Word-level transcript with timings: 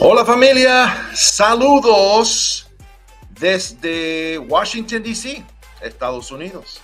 Hola 0.00 0.24
familia, 0.24 1.10
saludos 1.12 2.70
desde 3.30 4.38
Washington, 4.38 5.02
D.C., 5.02 5.44
Estados 5.82 6.30
Unidos. 6.30 6.80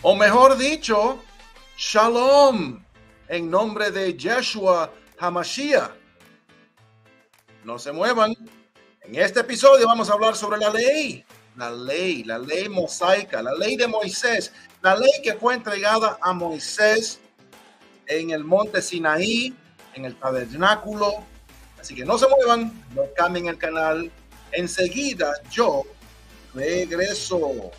O 0.00 0.14
mejor 0.14 0.56
dicho, 0.56 1.18
shalom 1.76 2.80
en 3.26 3.50
nombre 3.50 3.90
de 3.90 4.16
Yeshua 4.16 4.92
Hamashiach. 5.18 5.90
No 7.64 7.80
se 7.80 7.90
muevan. 7.90 8.32
En 9.02 9.16
este 9.16 9.40
episodio 9.40 9.84
vamos 9.88 10.08
a 10.08 10.12
hablar 10.12 10.36
sobre 10.36 10.58
la 10.58 10.70
ley, 10.70 11.24
la 11.56 11.68
ley, 11.68 12.22
la 12.22 12.38
ley 12.38 12.68
mosaica, 12.68 13.42
la 13.42 13.54
ley 13.54 13.76
de 13.76 13.88
Moisés, 13.88 14.52
la 14.82 14.94
ley 14.94 15.20
que 15.24 15.34
fue 15.34 15.54
entregada 15.54 16.16
a 16.22 16.32
Moisés 16.32 17.20
en 18.06 18.30
el 18.30 18.44
monte 18.44 18.80
Sinaí, 18.80 19.52
en 19.94 20.04
el 20.04 20.14
tabernáculo 20.14 21.31
Así 21.82 21.96
que 21.96 22.04
no 22.04 22.16
se 22.16 22.28
muevan, 22.28 22.72
no 22.94 23.02
cambien 23.16 23.48
el 23.48 23.58
canal. 23.58 24.08
Enseguida 24.52 25.32
yo 25.50 25.82
regreso. 26.54 27.72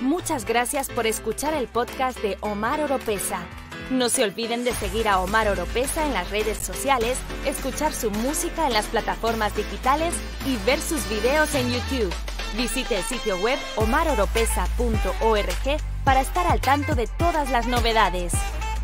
Muchas 0.00 0.44
gracias 0.44 0.88
por 0.88 1.06
escuchar 1.06 1.54
el 1.54 1.68
podcast 1.68 2.18
de 2.18 2.36
Omar 2.40 2.80
Oropesa. 2.80 3.46
No 3.92 4.08
se 4.08 4.24
olviden 4.24 4.64
de 4.64 4.74
seguir 4.74 5.06
a 5.06 5.20
Omar 5.20 5.46
Oropesa 5.46 6.04
en 6.04 6.12
las 6.12 6.28
redes 6.30 6.58
sociales, 6.58 7.18
escuchar 7.46 7.92
su 7.92 8.10
música 8.10 8.66
en 8.66 8.72
las 8.72 8.86
plataformas 8.86 9.54
digitales 9.54 10.12
y 10.44 10.56
ver 10.66 10.80
sus 10.80 11.08
videos 11.08 11.54
en 11.54 11.70
YouTube. 11.72 12.12
Visite 12.56 12.96
el 12.96 13.02
sitio 13.02 13.36
web 13.38 13.58
omaroropesa.org 13.76 15.80
para 16.04 16.20
estar 16.20 16.46
al 16.46 16.60
tanto 16.60 16.94
de 16.94 17.06
todas 17.06 17.50
las 17.50 17.66
novedades. 17.66 18.32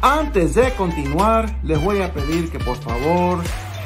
Antes 0.00 0.54
de 0.54 0.72
continuar, 0.74 1.54
les 1.62 1.80
voy 1.80 2.02
a 2.02 2.12
pedir 2.12 2.50
que 2.50 2.58
por 2.58 2.76
favor 2.76 3.40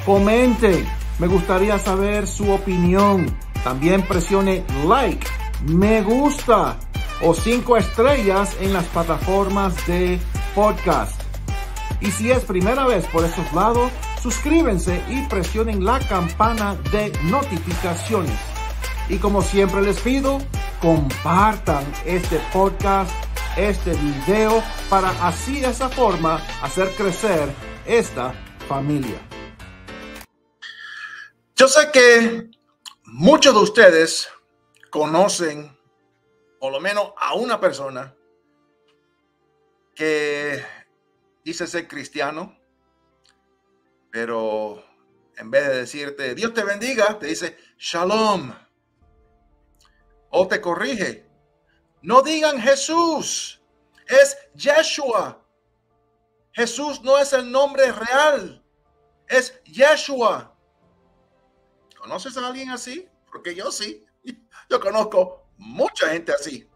comenten. 0.05 0.87
Me 1.19 1.27
gustaría 1.27 1.79
saber 1.79 2.27
su 2.27 2.51
opinión. 2.51 3.27
También 3.63 4.03
presione 4.03 4.65
like, 4.87 5.27
me 5.67 6.03
gusta 6.03 6.79
o 7.23 7.35
cinco 7.35 7.77
estrellas 7.77 8.57
en 8.61 8.73
las 8.73 8.85
plataformas 8.87 9.87
de 9.87 10.19
podcast. 10.55 11.21
Y 12.01 12.11
si 12.11 12.31
es 12.31 12.45
primera 12.45 12.87
vez 12.87 13.07
por 13.07 13.25
estos 13.25 13.51
lados, 13.53 13.91
suscríbanse 14.23 15.03
y 15.09 15.23
presionen 15.23 15.85
la 15.85 15.99
campana 16.01 16.77
de 16.93 17.13
notificaciones. 17.25 18.56
Y 19.09 19.19
como 19.19 19.41
siempre 19.43 19.83
les 19.83 20.01
pido, 20.01 20.39
compartan 20.81 21.85
este 22.05 22.41
podcast 22.53 23.11
este 23.57 23.95
video 23.95 24.63
para 24.91 25.09
así 25.27 25.61
de 25.61 25.69
esa 25.69 25.89
forma 25.89 26.37
hacer 26.63 26.91
crecer 26.91 27.49
esta 27.87 28.35
familia. 28.69 29.19
Yo 31.55 31.67
sé 31.69 31.91
que 31.91 32.51
muchos 33.05 33.55
de 33.55 33.61
ustedes 33.61 34.29
conocen 34.91 35.75
por 36.61 36.71
lo 36.71 36.81
menos 36.81 37.13
a 37.17 37.35
una 37.35 37.59
persona 37.59 38.15
que 39.95 40.63
dice 41.43 41.67
ser 41.67 41.89
cristiano, 41.89 42.59
pero 44.11 44.85
en 45.39 45.51
vez 45.51 45.67
de 45.69 45.77
decirte 45.77 46.35
Dios 46.35 46.53
te 46.53 46.63
bendiga, 46.63 47.19
te 47.19 47.27
dice 47.27 47.57
shalom 47.79 48.66
o 50.39 50.47
te 50.47 50.61
corrige 50.61 51.27
no 52.07 52.23
digan 52.23 52.61
Jesús, 52.61 53.61
es 54.07 54.37
Yeshua. 54.55 55.45
Jesús 56.53 57.03
no 57.03 57.19
es 57.19 57.33
el 57.33 57.51
nombre 57.51 57.91
real, 57.91 58.65
es 59.27 59.61
Yeshua. 59.65 60.57
¿Conoces 61.99 62.37
a 62.37 62.47
alguien 62.47 62.71
así? 62.71 63.09
Porque 63.31 63.57
yo 63.57 63.73
sí. 63.73 64.07
Yo 64.71 64.79
conozco 64.79 65.49
mucha 65.59 66.11
gente 66.11 66.33
así. 66.33 66.69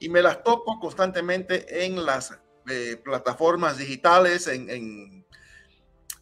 Y 0.00 0.08
me 0.08 0.20
las 0.20 0.42
topo 0.42 0.80
constantemente 0.80 1.84
en 1.84 2.04
las 2.04 2.36
eh, 2.68 2.96
plataformas 2.96 3.78
digitales, 3.78 4.48
en, 4.48 4.68
en, 4.70 5.26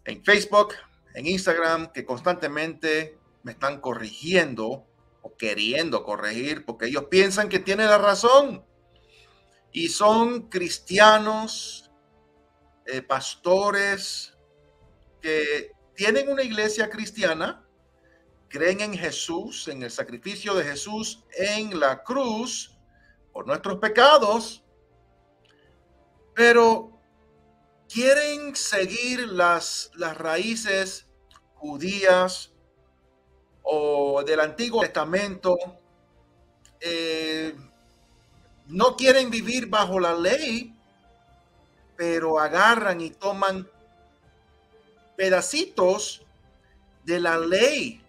en 0.04 0.24
Facebook, 0.24 0.74
en 1.14 1.26
Instagram, 1.26 1.90
que 1.90 2.04
constantemente 2.04 3.18
me 3.42 3.52
están 3.52 3.80
corrigiendo 3.80 4.86
o 5.22 5.36
queriendo 5.36 6.04
corregir 6.04 6.64
porque 6.66 6.86
ellos 6.86 7.06
piensan 7.10 7.48
que 7.48 7.58
tiene 7.58 7.84
la 7.86 7.98
razón. 7.98 8.64
Y 9.72 9.88
son 9.88 10.48
cristianos, 10.48 11.90
eh, 12.84 13.00
pastores 13.00 14.36
que 15.20 15.72
tienen 15.94 16.30
una 16.30 16.42
iglesia 16.42 16.90
cristiana, 16.90 17.64
creen 18.48 18.80
en 18.80 18.94
Jesús, 18.94 19.68
en 19.68 19.82
el 19.82 19.90
sacrificio 19.90 20.54
de 20.54 20.64
Jesús 20.64 21.24
en 21.36 21.78
la 21.78 22.02
cruz 22.02 22.76
por 23.32 23.46
nuestros 23.46 23.78
pecados, 23.78 24.62
pero 26.34 27.00
quieren 27.88 28.54
seguir 28.56 29.28
las, 29.28 29.90
las 29.94 30.16
raíces 30.18 31.08
judías 31.54 32.51
o 33.62 34.22
del 34.24 34.40
Antiguo 34.40 34.82
Testamento 34.82 35.56
eh, 36.80 37.54
no 38.66 38.96
quieren 38.96 39.30
vivir 39.30 39.66
bajo 39.66 40.00
la 40.00 40.14
ley, 40.14 40.74
pero 41.96 42.40
agarran 42.40 43.00
y 43.00 43.10
toman 43.10 43.68
pedacitos 45.16 46.22
de 47.04 47.20
la 47.20 47.38
ley. 47.38 48.02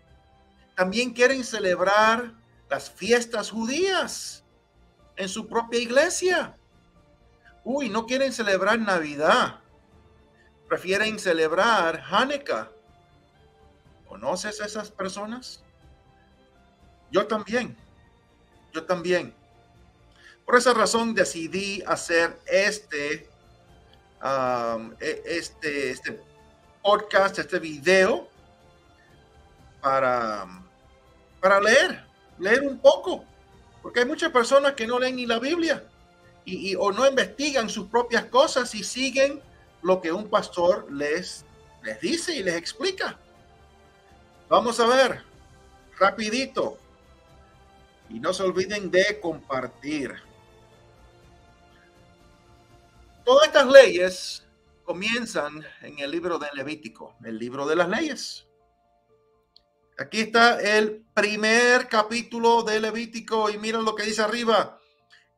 También 0.75 1.14
quieren 1.14 1.44
celebrar 1.44 2.34
las 2.70 2.90
fiestas 2.90 3.52
judías 3.52 4.44
en 5.16 5.30
su 5.30 5.47
propia 5.47 5.80
iglesia. 5.80 6.58
Uy, 7.64 7.90
no 7.90 8.08
quieren 8.08 8.34
celebrar 8.34 8.80
Navidad. 8.80 9.59
Prefieren 10.68 11.20
celebrar 11.20 12.03
Hanukkah 12.09 12.72
¿Conoces 14.13 14.62
a 14.62 14.66
esas 14.68 14.91
personas? 14.91 15.63
Yo 17.09 17.25
también. 17.25 17.75
Yo 18.72 18.84
también. 18.84 19.34
Por 20.46 20.56
esa 20.56 20.72
razón 20.72 21.16
decidí 21.16 21.81
hacer 21.88 22.40
este, 22.46 23.28
um, 24.23 24.94
este, 25.00 25.90
este 25.90 26.22
podcast, 26.84 27.40
este 27.40 27.57
video 27.57 28.28
para, 29.81 30.46
para 31.41 31.59
leer, 31.59 32.06
leer 32.38 32.62
un 32.62 32.78
poco. 32.78 33.25
Porque 33.81 34.02
hay 34.02 34.06
muchas 34.06 34.31
personas 34.31 34.73
que 34.73 34.85
no 34.85 35.00
leen 35.00 35.16
ni 35.16 35.25
la 35.25 35.40
Biblia 35.40 35.84
y, 36.46 36.75
o 36.75 36.91
no 36.91 37.07
investigan 37.07 37.68
sus 37.68 37.88
propias 37.88 38.25
cosas 38.25 38.75
y 38.75 38.84
siguen 38.84 39.41
lo 39.81 40.00
que 40.02 40.12
un 40.12 40.29
pastor 40.29 40.85
les, 40.91 41.46
les 41.81 42.00
dice 42.00 42.35
y 42.35 42.44
les 42.44 42.53
explica. 42.53 43.18
Vamos 44.53 44.80
a 44.80 44.86
ver, 44.86 45.24
rapidito. 45.97 46.78
Y 48.12 48.19
no 48.19 48.31
se 48.34 48.44
olviden 48.44 48.91
de 48.91 49.19
compartir. 49.19 50.14
Todas 53.25 53.47
estas 53.47 53.66
leyes 53.66 54.46
comienzan 54.84 55.66
en 55.81 55.97
el 55.97 56.12
libro 56.12 56.38
de 56.38 56.50
Levítico, 56.53 57.16
el 57.24 57.40
libro 57.40 57.66
de 57.66 57.78
las 57.78 57.90
leyes. 57.90 58.46
Aquí 59.97 60.19
está 60.19 60.62
el 60.62 61.03
primer 61.16 61.90
capítulo 61.90 62.62
de 62.62 62.80
Levítico 62.80 63.50
y 63.50 63.58
miren 63.58 63.84
lo 63.84 63.96
que 63.96 64.03
dice 64.03 64.22
arriba. 64.22 64.80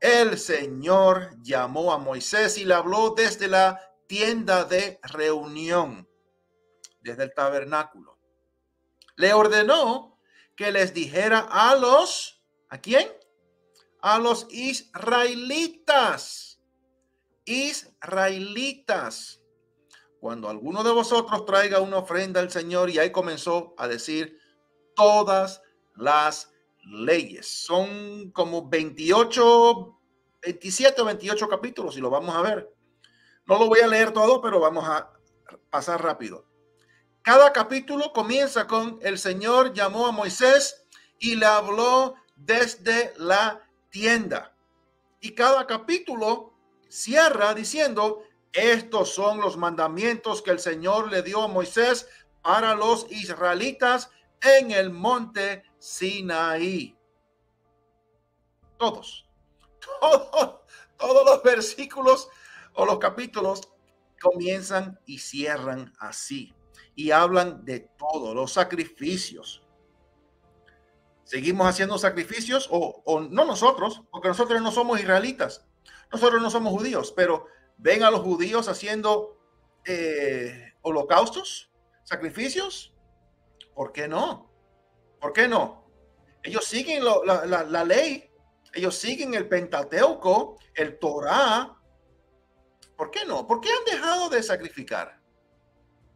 El 0.02 0.38
Señor 0.38 1.42
llamó 1.42 1.94
a 1.94 1.97
Moisés 1.97 2.58
y 2.58 2.66
le 2.66 2.73
habló 2.73 3.14
desde 3.16 3.47
la 3.47 3.79
tienda 4.08 4.66
de 4.66 5.00
reunión, 5.03 6.06
desde 7.00 7.23
el 7.23 7.34
tabernáculo 7.34 8.15
le 9.16 9.34
ordenó 9.34 10.20
que 10.56 10.72
les 10.72 10.94
dijera 10.94 11.40
a 11.40 11.76
los, 11.76 12.44
¿a 12.70 12.79
quién? 12.79 13.09
A 14.02 14.20
los 14.20 14.47
israelitas. 14.50 16.62
Israelitas. 17.46 19.41
Cuando 20.20 20.50
alguno 20.50 20.84
de 20.84 20.91
vosotros 20.91 21.46
traiga 21.46 21.82
una 21.82 21.97
ofrenda 21.97 22.40
al 22.40 22.50
Señor, 22.50 22.90
y 22.90 23.00
ahí 23.00 23.12
comenzó 23.12 23.76
a 23.78 23.88
decir 23.88 24.40
todas 24.96 25.62
las 25.96 26.52
leyes. 26.85 27.47
Son 27.47 28.32
como 28.32 28.70
28, 28.70 30.00
27 30.41 31.02
o 31.02 31.06
28 31.06 31.47
capítulos 31.47 31.97
y 31.97 32.02
lo 32.02 32.09
vamos 32.09 32.35
a 32.35 32.41
ver. 32.41 32.72
No 33.46 33.59
lo 33.59 33.67
voy 33.67 33.82
a 33.82 33.88
leer 33.88 34.12
todo, 34.12 34.41
pero 34.41 34.59
vamos 34.59 34.88
a 34.88 35.12
pasar 35.70 36.02
rápido. 36.02 36.46
Cada 37.26 37.52
capítulo 37.52 38.14
comienza 38.14 38.68
con 38.68 39.00
el 39.02 39.18
Señor 39.18 39.74
llamó 39.74 40.06
a 40.06 40.12
Moisés 40.12 40.86
y 41.18 41.36
le 41.36 41.48
habló 41.48 42.14
desde 42.36 43.16
la 43.18 43.68
tienda. 43.90 44.56
Y 45.22 45.32
cada 45.34 45.66
capítulo 45.66 46.54
cierra 46.88 47.56
diciendo, 47.56 48.22
Estos 48.54 49.12
son 49.16 49.42
los 49.42 49.58
mandamientos 49.58 50.44
que 50.44 50.52
el 50.52 50.60
Señor 50.60 51.12
le 51.12 51.24
dio 51.24 51.42
a 51.42 51.48
Moisés 51.48 52.08
para 52.44 52.76
los 52.76 53.12
israelitas 53.12 54.12
en 54.44 54.70
el 54.70 54.92
monte 54.92 55.64
Sinaí. 55.80 56.96
Todos, 58.78 59.26
todos, 60.00 60.60
todos 60.96 61.26
los 61.26 61.42
versículos 61.42 62.30
o 62.76 62.86
los 62.86 63.00
capítulos 63.00 63.62
comienzan 64.22 65.00
y 65.08 65.18
cierran 65.18 65.92
así 65.98 66.54
y 66.96 67.12
hablan 67.12 67.66
de 67.66 67.82
todos 67.82 68.34
los 68.34 68.53
sacrificios. 68.53 69.62
Seguimos 71.24 71.68
haciendo 71.68 71.97
sacrificios 71.97 72.68
o, 72.72 73.02
o, 73.06 73.22
no 73.22 73.46
nosotros, 73.46 74.03
porque 74.12 74.28
nosotros 74.28 74.62
no 74.62 74.72
somos 74.72 75.00
israelitas, 75.00 75.66
nosotros 76.12 76.42
no 76.42 76.50
somos 76.50 76.72
judíos, 76.72 77.12
pero 77.16 77.47
ven 77.78 78.03
a 78.03 78.12
los 78.12 78.22
judíos 78.22 78.68
haciendo 78.68 79.38
eh, 79.86 80.74
holocaustos, 80.82 81.72
sacrificios. 82.03 82.94
¿Por 83.74 83.91
qué 83.91 84.08
no? 84.08 84.52
¿Por 85.20 85.34
qué 85.34 85.48
no? 85.48 85.86
Ellos 86.44 86.66
siguen 86.66 87.03
la, 87.03 87.46
la, 87.46 87.64
la, 87.64 87.84
ley, 87.84 88.30
ellos 88.74 88.96
siguen 88.96 89.34
el 89.34 89.48
Pentateuco, 89.50 90.59
el 90.76 91.00
Torah. 91.00 91.76
¿Por 92.96 93.09
qué 93.09 93.26
no? 93.26 93.48
¿Por 93.48 93.59
qué 93.59 93.70
han 93.70 93.84
dejado 93.86 94.30
de 94.30 94.44
sacrificar? 94.44 95.20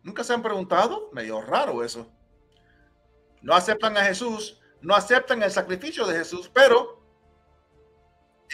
¿Nunca 0.10 0.24
se 0.24 0.34
han 0.34 0.42
preguntado? 0.42 1.12
Medio 1.14 1.40
raro 1.40 1.84
eso. 1.84 2.12
No 3.44 3.54
aceptan 3.54 3.96
a 3.96 4.06
Jesús, 4.06 4.60
no 4.82 4.96
aceptan 4.96 5.44
el 5.44 5.52
sacrificio 5.52 6.08
de 6.08 6.18
Jesús, 6.18 6.50
pero 6.52 7.00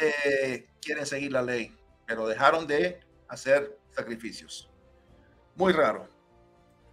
eh, 0.02 0.68
quieren 0.82 1.06
seguir 1.06 1.32
la 1.32 1.42
ley, 1.42 1.74
pero 2.06 2.28
dejaron 2.28 2.68
de 2.68 3.00
hacer 3.30 3.80
sacrificios. 3.92 4.70
Muy 5.56 5.72
raro. 5.72 6.10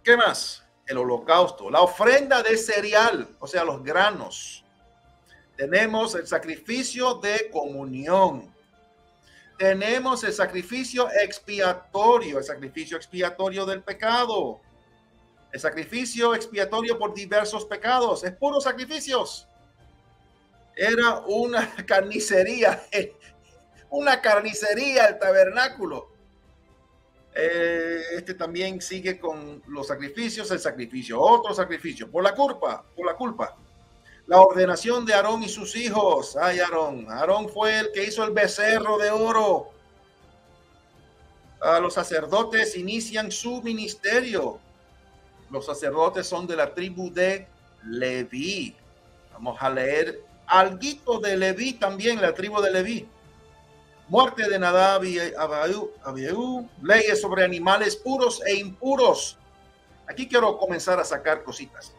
¿Qué 0.01 0.15
más? 0.15 0.65
El 0.87 0.97
holocausto, 0.97 1.69
la 1.69 1.81
ofrenda 1.81 2.41
de 2.41 2.55
cereal, 2.55 3.35
o 3.41 3.47
sea, 3.47 3.65
los 3.65 3.83
granos. 3.83 4.63
Tenemos 5.57 6.15
el 6.15 6.25
sacrificio 6.25 7.15
de 7.15 7.49
comunión. 7.51 8.52
Tenemos 9.57 10.23
el 10.23 10.33
sacrificio 10.33 11.09
expiatorio, 11.11 12.39
el 12.39 12.43
sacrificio 12.43 12.97
expiatorio 12.97 13.65
del 13.65 13.83
pecado. 13.83 14.59
El 15.51 15.59
sacrificio 15.59 16.33
expiatorio 16.33 16.97
por 16.97 17.13
diversos 17.13 17.65
pecados. 17.65 18.23
Es 18.23 18.31
puros 18.31 18.63
sacrificios. 18.63 19.47
Era 20.75 21.19
una 21.27 21.73
carnicería, 21.85 22.83
una 23.89 24.19
carnicería 24.21 25.05
el 25.05 25.19
tabernáculo. 25.19 26.11
Eh, 27.35 28.01
este 28.15 28.35
también 28.35 28.79
sigue 28.81 29.19
con 29.19 29.61
los 29.67 29.87
sacrificios, 29.87 30.51
el 30.51 30.59
sacrificio, 30.59 31.19
otro 31.19 31.53
sacrificio, 31.53 32.09
por 32.09 32.23
la 32.23 32.33
culpa, 32.33 32.85
por 32.95 33.05
la 33.05 33.15
culpa. 33.15 33.57
La 34.25 34.39
ordenación 34.39 35.05
de 35.05 35.13
Aarón 35.13 35.43
y 35.43 35.49
sus 35.49 35.75
hijos. 35.75 36.37
Ay, 36.37 36.59
Aarón. 36.59 37.09
Aarón 37.09 37.49
fue 37.49 37.79
el 37.79 37.91
que 37.91 38.05
hizo 38.05 38.23
el 38.23 38.31
becerro 38.31 38.97
de 38.97 39.11
oro. 39.11 39.69
A 41.61 41.79
los 41.79 41.93
sacerdotes 41.93 42.77
inician 42.77 43.31
su 43.31 43.61
ministerio. 43.61 44.59
Los 45.49 45.65
sacerdotes 45.65 46.25
son 46.25 46.47
de 46.47 46.55
la 46.55 46.73
tribu 46.73 47.11
de 47.11 47.47
Leví. 47.85 48.75
Vamos 49.33 49.57
a 49.61 49.69
leer 49.69 50.21
algo 50.47 51.19
de 51.21 51.37
Leví 51.37 51.73
también, 51.73 52.21
la 52.21 52.33
tribu 52.33 52.61
de 52.61 52.71
Leví. 52.71 53.09
Muerte 54.07 54.49
de 54.49 54.59
Nadab 54.59 55.03
y 55.03 55.17
leyes 56.81 57.21
sobre 57.21 57.43
animales 57.43 57.95
puros 57.95 58.41
e 58.45 58.55
impuros. 58.55 59.37
Aquí 60.07 60.27
quiero 60.27 60.57
comenzar 60.57 60.99
a 60.99 61.05
sacar 61.05 61.43
cositas. 61.43 61.93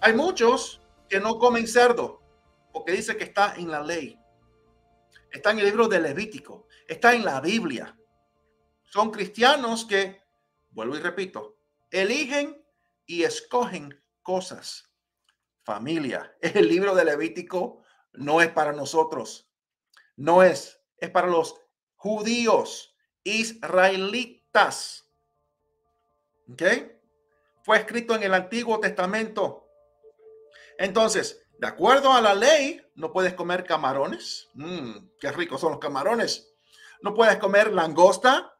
Hay 0.00 0.14
muchos 0.14 0.80
que 1.08 1.18
no 1.18 1.38
comen 1.38 1.66
cerdo 1.66 2.22
porque 2.72 2.92
dice 2.92 3.16
que 3.16 3.24
está 3.24 3.54
en 3.56 3.70
la 3.70 3.82
ley. 3.82 4.18
Está 5.30 5.50
en 5.50 5.58
el 5.58 5.66
libro 5.66 5.88
de 5.88 6.00
Levítico. 6.00 6.68
Está 6.86 7.14
en 7.14 7.24
la 7.24 7.40
Biblia. 7.40 7.98
Son 8.84 9.10
cristianos 9.10 9.84
que, 9.84 10.22
vuelvo 10.70 10.96
y 10.96 11.00
repito, 11.00 11.58
eligen 11.90 12.64
y 13.06 13.24
escogen 13.24 14.02
cosas. 14.22 14.90
Familia. 15.64 16.34
El 16.40 16.68
libro 16.68 16.94
de 16.94 17.04
Levítico 17.04 17.82
no 18.12 18.40
es 18.40 18.48
para 18.48 18.72
nosotros. 18.72 19.50
No 20.16 20.42
es. 20.42 20.80
Es 20.96 21.10
para 21.10 21.26
los 21.26 21.60
judíos, 21.96 22.96
israelitas. 23.24 25.06
¿Ok? 26.50 26.62
Fue 27.62 27.78
escrito 27.78 28.14
en 28.14 28.22
el 28.22 28.34
Antiguo 28.34 28.80
Testamento. 28.80 29.67
Entonces, 30.78 31.44
de 31.58 31.66
acuerdo 31.66 32.12
a 32.12 32.20
la 32.20 32.34
ley, 32.34 32.80
no 32.94 33.12
puedes 33.12 33.34
comer 33.34 33.64
camarones. 33.64 34.48
Mm, 34.54 34.92
qué 35.20 35.32
ricos 35.32 35.60
son 35.60 35.72
los 35.72 35.80
camarones. 35.80 36.54
No 37.02 37.14
puedes 37.14 37.36
comer 37.38 37.72
langosta. 37.72 38.56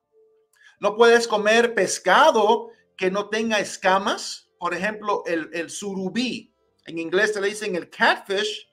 No 0.81 0.97
puedes 0.97 1.26
comer 1.26 1.75
pescado 1.75 2.70
que 2.97 3.11
no 3.11 3.29
tenga 3.29 3.61
escamas. 3.61 4.50
Por 4.59 4.75
ejemplo, 4.75 5.23
el, 5.26 5.49
el 5.53 5.70
surubí. 5.70 6.53
En 6.87 6.99
inglés 6.99 7.35
se 7.35 7.41
le 7.41 7.49
dicen 7.49 7.76
el 7.76 7.88
catfish. 7.88 8.69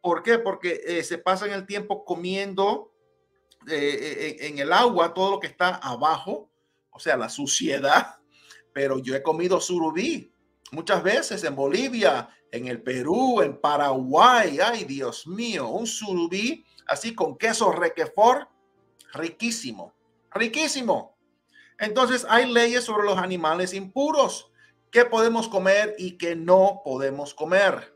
¿Por 0.00 0.22
qué? 0.22 0.38
Porque 0.38 0.80
eh, 0.86 1.02
se 1.02 1.18
pasan 1.18 1.50
el 1.50 1.66
tiempo 1.66 2.04
comiendo 2.04 2.92
eh, 3.68 4.36
eh, 4.40 4.46
en 4.48 4.58
el 4.58 4.72
agua 4.72 5.14
todo 5.14 5.32
lo 5.32 5.40
que 5.40 5.46
está 5.46 5.76
abajo, 5.76 6.50
o 6.90 6.98
sea, 6.98 7.16
la 7.16 7.28
suciedad. 7.28 8.16
Pero 8.72 8.98
yo 8.98 9.14
he 9.14 9.22
comido 9.22 9.60
surubí 9.60 10.32
muchas 10.72 11.02
veces 11.02 11.44
en 11.44 11.54
Bolivia, 11.54 12.28
en 12.50 12.66
el 12.66 12.82
Perú, 12.82 13.40
en 13.40 13.60
Paraguay. 13.60 14.58
Ay, 14.60 14.84
Dios 14.84 15.26
mío, 15.26 15.68
un 15.68 15.86
surubí 15.86 16.64
así 16.88 17.14
con 17.14 17.38
queso 17.38 17.70
requefor, 17.70 18.48
riquísimo, 19.12 19.94
riquísimo. 20.32 21.16
Entonces 21.78 22.26
hay 22.28 22.52
leyes 22.52 22.84
sobre 22.84 23.04
los 23.04 23.18
animales 23.18 23.74
impuros, 23.74 24.50
qué 24.90 25.04
podemos 25.04 25.48
comer 25.48 25.94
y 25.98 26.16
qué 26.18 26.34
no 26.34 26.80
podemos 26.84 27.34
comer. 27.34 27.94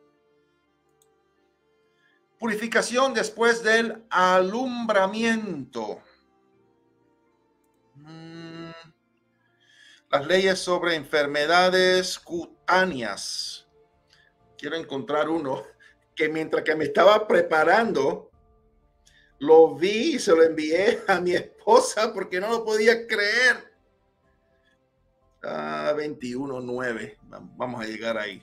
Purificación 2.38 3.14
después 3.14 3.62
del 3.62 4.04
alumbramiento. 4.10 6.00
Mm. 7.94 8.45
Las 10.10 10.26
leyes 10.26 10.58
sobre 10.58 10.94
enfermedades 10.94 12.18
cutáneas 12.18 13.66
quiero 14.56 14.76
encontrar 14.76 15.28
uno 15.28 15.62
que 16.14 16.28
mientras 16.28 16.64
que 16.64 16.74
me 16.74 16.84
estaba 16.84 17.26
preparando, 17.28 18.30
lo 19.38 19.74
vi 19.74 20.14
y 20.14 20.18
se 20.18 20.34
lo 20.34 20.42
envié 20.42 21.02
a 21.06 21.20
mi 21.20 21.34
esposa 21.34 22.12
porque 22.12 22.40
no 22.40 22.48
lo 22.48 22.64
podía 22.64 23.06
creer. 23.06 23.74
Ah, 25.42 25.92
21.9. 25.94 27.18
Vamos 27.56 27.82
a 27.82 27.86
llegar 27.86 28.16
ahí. 28.16 28.42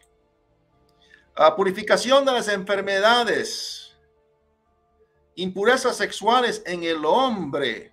Ah, 1.35 1.55
purificación 1.55 2.23
de 2.25 2.31
las 2.31 2.47
enfermedades. 2.47 3.97
Impurezas 5.35 5.97
sexuales 5.97 6.61
en 6.65 6.83
el 6.83 7.03
hombre. 7.03 7.92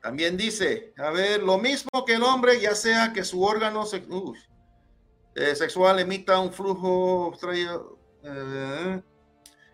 También 0.00 0.36
dice, 0.36 0.92
a 0.96 1.10
ver, 1.10 1.42
lo 1.42 1.58
mismo 1.58 2.04
que 2.06 2.14
el 2.14 2.22
hombre, 2.22 2.60
ya 2.60 2.74
sea 2.74 3.12
que 3.12 3.24
su 3.24 3.42
órgano 3.42 3.84
se, 3.84 4.04
eh, 5.34 5.54
sexual 5.54 5.98
emita 5.98 6.38
un 6.38 6.52
flujo 6.52 7.36
eh, 8.22 9.02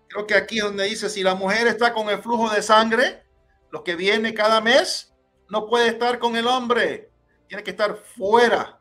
creo 0.08 0.26
que 0.26 0.34
aquí 0.34 0.58
donde 0.58 0.84
dice 0.84 1.08
si 1.08 1.22
la 1.22 1.34
mujer 1.34 1.66
está 1.66 1.92
con 1.92 2.08
el 2.08 2.22
flujo 2.22 2.50
de 2.50 2.62
sangre, 2.62 3.24
lo 3.70 3.82
que 3.82 3.96
viene 3.96 4.34
cada 4.34 4.60
mes, 4.60 5.14
no 5.48 5.66
puede 5.66 5.88
estar 5.88 6.18
con 6.18 6.36
el 6.36 6.46
hombre. 6.46 7.10
Tiene 7.48 7.62
que 7.62 7.72
estar 7.72 7.96
fuera, 7.96 8.80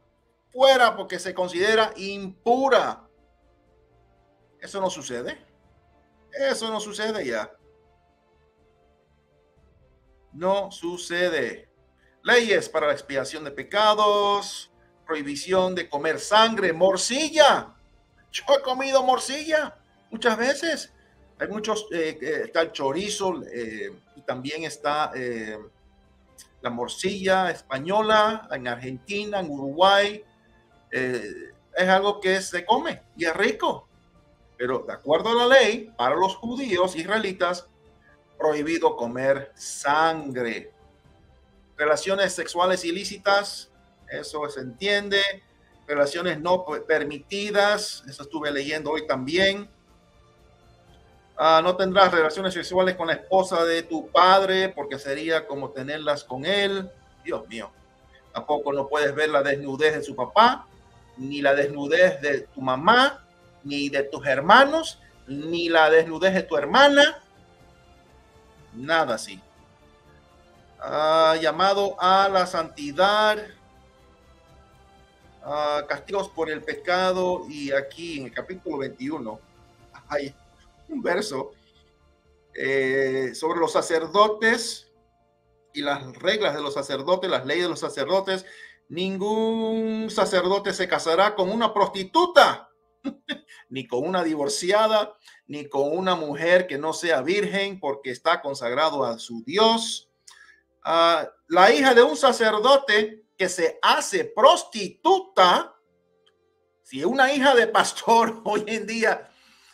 fuera 0.51 0.95
porque 0.95 1.19
se 1.19 1.33
considera 1.33 1.91
impura. 1.97 3.07
Eso 4.59 4.79
no 4.79 4.89
sucede. 4.89 5.43
Eso 6.31 6.69
no 6.71 6.79
sucede 6.79 7.25
ya. 7.25 7.51
No 10.33 10.71
sucede. 10.71 11.69
Leyes 12.23 12.69
para 12.69 12.87
la 12.87 12.93
expiación 12.93 13.43
de 13.43 13.51
pecados, 13.51 14.71
prohibición 15.05 15.75
de 15.75 15.89
comer 15.89 16.19
sangre, 16.19 16.73
morcilla. 16.73 17.73
Yo 18.31 18.43
he 18.57 18.61
comido 18.61 19.03
morcilla 19.03 19.75
muchas 20.09 20.37
veces. 20.37 20.93
Hay 21.39 21.47
muchos, 21.47 21.87
eh, 21.91 22.17
está 22.45 22.61
el 22.61 22.71
chorizo 22.71 23.43
eh, 23.51 23.91
y 24.15 24.21
también 24.21 24.63
está 24.63 25.11
eh, 25.15 25.57
la 26.61 26.69
morcilla 26.69 27.51
española 27.51 28.47
en 28.51 28.67
Argentina, 28.67 29.39
en 29.39 29.49
Uruguay. 29.49 30.23
es 30.89 31.89
algo 31.89 32.19
que 32.21 32.41
se 32.41 32.65
come 32.65 33.01
y 33.17 33.25
es 33.25 33.35
rico. 33.35 33.87
Pero 34.57 34.85
de 34.87 34.93
acuerdo 34.93 35.29
a 35.29 35.47
la 35.47 35.59
ley, 35.59 35.91
para 35.97 36.15
los 36.15 36.35
judíos 36.35 36.95
israelitas, 36.95 37.67
prohibido 38.43 38.97
comer 38.97 39.53
sangre. 39.55 40.69
Relaciones 41.77 42.33
sexuales 42.33 42.83
ilícitas, 42.83 43.71
eso 44.09 44.49
se 44.49 44.59
entiende. 44.59 45.21
Relaciones 45.87 46.41
no 46.41 46.65
permitidas, 46.85 48.03
eso 48.05 48.23
estuve 48.23 48.51
leyendo 48.51 48.91
hoy 48.91 49.07
también. 49.07 49.69
Ah, 51.37 51.61
no 51.63 51.77
tendrás 51.77 52.11
relaciones 52.11 52.53
sexuales 52.53 52.95
con 52.95 53.07
la 53.07 53.13
esposa 53.13 53.63
de 53.63 53.83
tu 53.83 54.09
padre 54.09 54.67
porque 54.67 54.99
sería 54.99 55.47
como 55.47 55.69
tenerlas 55.69 56.25
con 56.25 56.45
él. 56.45 56.91
Dios 57.23 57.47
mío. 57.47 57.71
Tampoco 58.33 58.73
no 58.73 58.89
puedes 58.89 59.15
ver 59.15 59.29
la 59.29 59.41
desnudez 59.41 59.95
de 59.95 60.03
su 60.03 60.17
papá, 60.17 60.67
ni 61.15 61.41
la 61.41 61.55
desnudez 61.55 62.19
de 62.19 62.41
tu 62.41 62.59
mamá, 62.59 63.25
ni 63.63 63.87
de 63.87 64.03
tus 64.03 64.27
hermanos, 64.27 64.99
ni 65.27 65.69
la 65.69 65.89
desnudez 65.89 66.33
de 66.33 66.43
tu 66.43 66.57
hermana. 66.57 67.22
Nada 68.75 69.15
así. 69.15 69.39
Ah, 70.79 71.37
llamado 71.41 71.95
a 71.99 72.27
la 72.29 72.45
santidad, 72.45 73.37
ah, 75.43 75.83
castigos 75.87 76.29
por 76.29 76.49
el 76.49 76.61
pecado, 76.61 77.45
y 77.49 77.71
aquí 77.71 78.19
en 78.19 78.25
el 78.25 78.33
capítulo 78.33 78.79
21 78.79 79.39
hay 80.09 80.35
un 80.89 81.01
verso 81.01 81.53
eh, 82.55 83.31
sobre 83.33 83.59
los 83.59 83.71
sacerdotes 83.71 84.91
y 85.73 85.81
las 85.81 86.15
reglas 86.17 86.53
de 86.53 86.61
los 86.61 86.73
sacerdotes, 86.73 87.29
las 87.29 87.45
leyes 87.45 87.63
de 87.63 87.69
los 87.69 87.79
sacerdotes. 87.79 88.45
Ningún 88.89 90.09
sacerdote 90.09 90.73
se 90.73 90.87
casará 90.87 91.33
con 91.35 91.49
una 91.49 91.73
prostituta, 91.73 92.69
ni 93.69 93.87
con 93.87 94.05
una 94.05 94.23
divorciada, 94.23 95.15
ni 95.47 95.67
con 95.67 95.95
una 95.97 96.15
mujer 96.15 96.67
que 96.67 96.77
no 96.77 96.93
sea 96.93 97.21
virgen 97.21 97.79
porque 97.79 98.11
está 98.11 98.41
consagrado 98.41 99.03
a 99.03 99.19
su 99.19 99.43
Dios. 99.43 100.09
Ah, 100.83 101.29
la 101.47 101.73
hija 101.73 101.93
de 101.93 102.03
un 102.03 102.17
sacerdote 102.17 103.23
que 103.37 103.49
se 103.49 103.79
hace 103.81 104.25
prostituta, 104.25 105.75
si 106.83 107.03
una 107.03 107.33
hija 107.33 107.55
de 107.55 107.67
pastor 107.67 108.41
hoy 108.45 108.63
en 108.67 108.85
día 108.85 109.29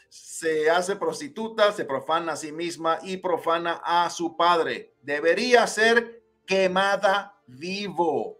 se 0.09 0.69
hace 0.69 0.95
prostituta, 0.95 1.71
se 1.71 1.85
profana 1.85 2.33
a 2.33 2.37
sí 2.37 2.51
misma 2.51 2.99
y 3.03 3.17
profana 3.17 3.81
a 3.83 4.09
su 4.09 4.35
padre. 4.35 4.95
Debería 5.01 5.67
ser 5.67 6.23
quemada 6.45 7.39
vivo. 7.45 8.39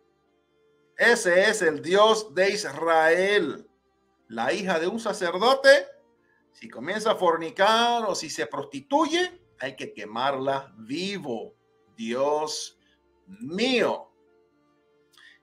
Ese 0.97 1.49
es 1.49 1.61
el 1.61 1.81
Dios 1.81 2.33
de 2.33 2.51
Israel. 2.51 3.69
La 4.27 4.51
hija 4.53 4.79
de 4.79 4.87
un 4.87 4.99
sacerdote, 4.99 5.87
si 6.59 6.67
comienza 6.67 7.11
a 7.11 7.15
fornicar 7.15 8.03
o 8.03 8.13
si 8.13 8.29
se 8.29 8.45
prostituye, 8.45 9.39
hay 9.61 9.77
que 9.77 9.93
quemarla 9.93 10.73
vivo. 10.77 11.55
Dios 11.95 12.77
mío. 13.27 14.11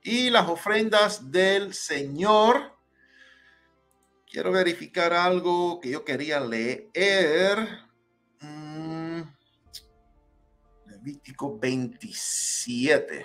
Y 0.02 0.28
las 0.28 0.46
ofrendas 0.46 1.30
del 1.30 1.72
Señor 1.72 2.76
quiero 4.30 4.52
verificar 4.52 5.14
algo 5.14 5.80
que 5.80 5.88
yo 5.88 6.04
quería 6.04 6.38
leer. 6.38 7.66
Mm, 8.40 9.22
Levítico 10.84 11.58
27. 11.58 13.24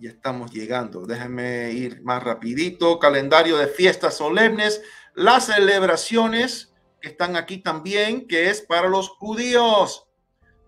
Ya 0.00 0.10
estamos 0.10 0.50
llegando. 0.50 1.06
Déjenme 1.06 1.70
ir 1.70 2.02
más 2.02 2.24
rapidito. 2.24 2.98
Calendario 2.98 3.56
de 3.56 3.68
fiestas 3.68 4.16
solemnes. 4.16 4.82
Las 5.18 5.46
celebraciones 5.46 6.72
que 7.00 7.08
están 7.08 7.34
aquí 7.34 7.58
también, 7.58 8.28
que 8.28 8.50
es 8.50 8.62
para 8.62 8.88
los 8.88 9.08
judíos, 9.08 10.06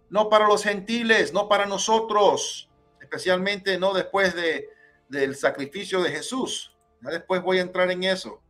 no 0.09 0.29
para 0.29 0.49
los 0.49 0.65
gentiles, 0.65 1.33
no 1.33 1.49
para 1.49 1.67
nosotros, 1.67 2.69
especialmente 3.01 3.79
no 3.79 3.95
después 3.95 4.35
de, 4.35 4.69
del 5.09 5.37
sacrificio 5.37 6.03
de 6.03 6.11
Jesús. 6.11 6.77
Ya 7.01 7.11
después 7.11 7.43
voy 7.43 7.59
a 7.59 7.63
entrar 7.63 7.93
en 7.93 8.03
eso 8.03 8.43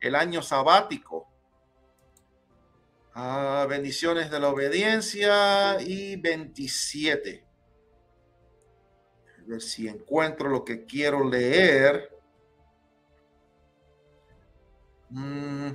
el 0.00 0.16
año 0.16 0.42
sabático. 0.42 1.28
Ah, 3.14 3.68
bendiciones 3.70 4.32
de 4.32 4.40
la 4.40 4.48
obediencia 4.48 5.80
y 5.80 6.16
27. 6.16 7.46
A 9.28 9.42
ver 9.46 9.62
si 9.62 9.86
encuentro 9.86 10.48
lo 10.48 10.64
que 10.64 10.84
quiero 10.86 11.22
leer. 11.22 12.15
Mm. 15.10 15.72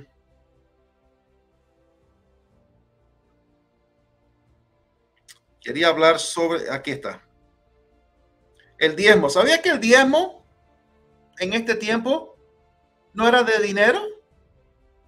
Quería 5.60 5.88
hablar 5.88 6.18
sobre, 6.18 6.68
aquí 6.70 6.90
está, 6.90 7.22
el 8.78 8.96
diezmo. 8.96 9.30
¿Sabía 9.30 9.62
que 9.62 9.68
el 9.68 9.80
diezmo 9.80 10.44
en 11.38 11.52
este 11.52 11.76
tiempo 11.76 12.36
no 13.12 13.28
era 13.28 13.42
de 13.44 13.58
dinero? 13.60 14.12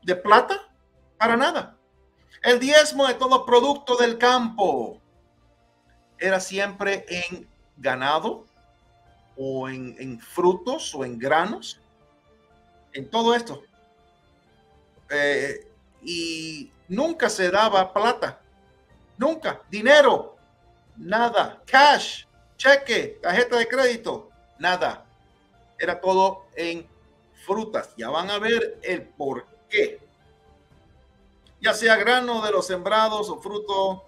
de 0.04 0.16
plata, 0.16 0.68
para 1.18 1.36
nada. 1.36 1.76
El 2.42 2.60
diezmo 2.60 3.06
de 3.06 3.14
todo 3.14 3.46
producto 3.46 3.96
del 3.96 4.18
campo 4.18 5.00
era 6.18 6.38
siempre 6.40 7.04
en 7.08 7.48
ganado 7.76 8.44
o 9.36 9.68
en, 9.68 10.20
frutos 10.20 10.94
o 10.94 11.04
en 11.04 11.18
granos, 11.18 11.80
en 12.92 13.08
todo 13.10 13.34
esto. 13.34 13.62
Eh, 15.10 15.66
y 16.02 16.70
nunca 16.88 17.28
se 17.28 17.50
daba 17.50 17.92
plata, 17.92 18.40
nunca, 19.16 19.62
dinero, 19.70 20.36
nada, 20.96 21.62
cash, 21.66 22.24
cheque, 22.56 23.18
tarjeta 23.22 23.56
de 23.56 23.68
crédito, 23.68 24.30
nada. 24.58 25.04
Era 25.78 26.00
todo 26.00 26.46
en 26.54 26.86
frutas. 27.44 27.90
Ya 27.96 28.10
van 28.10 28.30
a 28.30 28.38
ver 28.38 28.78
el 28.82 29.02
por 29.02 29.46
ya 31.60 31.72
sea 31.72 31.96
grano 31.96 32.44
de 32.44 32.52
los 32.52 32.66
sembrados 32.66 33.30
o 33.30 33.40
fruto, 33.40 34.04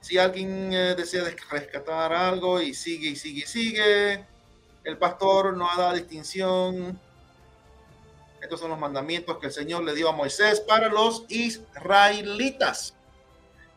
si 0.00 0.18
alguien 0.18 0.72
eh, 0.72 0.94
desea 0.94 1.24
rescatar 1.50 2.12
algo 2.12 2.60
y 2.60 2.74
sigue 2.74 3.08
y 3.08 3.16
sigue 3.16 3.40
y 3.40 3.46
sigue, 3.46 4.24
el 4.84 4.98
pastor 4.98 5.56
no 5.56 5.68
dado 5.76 5.94
distinción. 5.94 6.98
Estos 8.42 8.60
son 8.60 8.70
los 8.70 8.78
mandamientos 8.78 9.38
que 9.38 9.46
el 9.46 9.52
Señor 9.52 9.84
le 9.84 9.94
dio 9.94 10.08
a 10.08 10.12
Moisés 10.12 10.60
para 10.60 10.88
los 10.88 11.24
israelitas. 11.28 12.94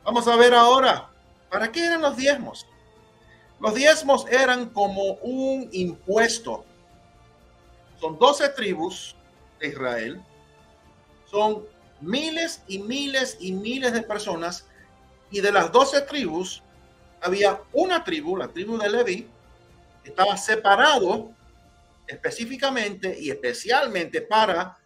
Vamos 0.03 0.27
a 0.27 0.35
ver 0.35 0.53
ahora, 0.53 1.09
¿para 1.49 1.71
qué 1.71 1.85
eran 1.85 2.01
los 2.01 2.17
diezmos? 2.17 2.67
Los 3.61 3.75
diezmos 3.75 4.25
eran 4.27 4.69
como 4.69 5.13
un 5.21 5.69
impuesto. 5.71 6.65
Son 8.01 8.19
12 8.19 8.49
tribus 8.49 9.15
de 9.59 9.67
Israel 9.67 10.21
son 11.35 11.65
miles 12.01 12.61
y 12.67 12.79
miles 12.79 13.37
y 13.39 13.51
miles 13.51 13.93
de 13.93 14.01
personas 14.01 14.65
y 15.31 15.41
de 15.41 15.51
las 15.51 15.71
doce 15.71 16.01
tribus 16.01 16.63
había 17.21 17.59
una 17.73 18.03
tribu, 18.03 18.37
la 18.37 18.47
tribu 18.47 18.77
de 18.77 18.89
Leví, 18.89 19.27
que 20.03 20.11
estaba 20.11 20.37
separado 20.37 21.31
específicamente 22.07 23.17
y 23.19 23.31
especialmente 23.31 24.21
para 24.21 24.77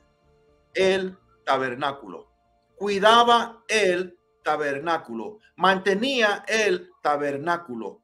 el 0.74 1.18
tabernáculo. 1.46 2.32
Cuidaba 2.76 3.64
el 3.68 4.18
tabernáculo, 4.44 5.40
mantenía 5.56 6.44
el 6.48 6.92
tabernáculo. 7.02 8.04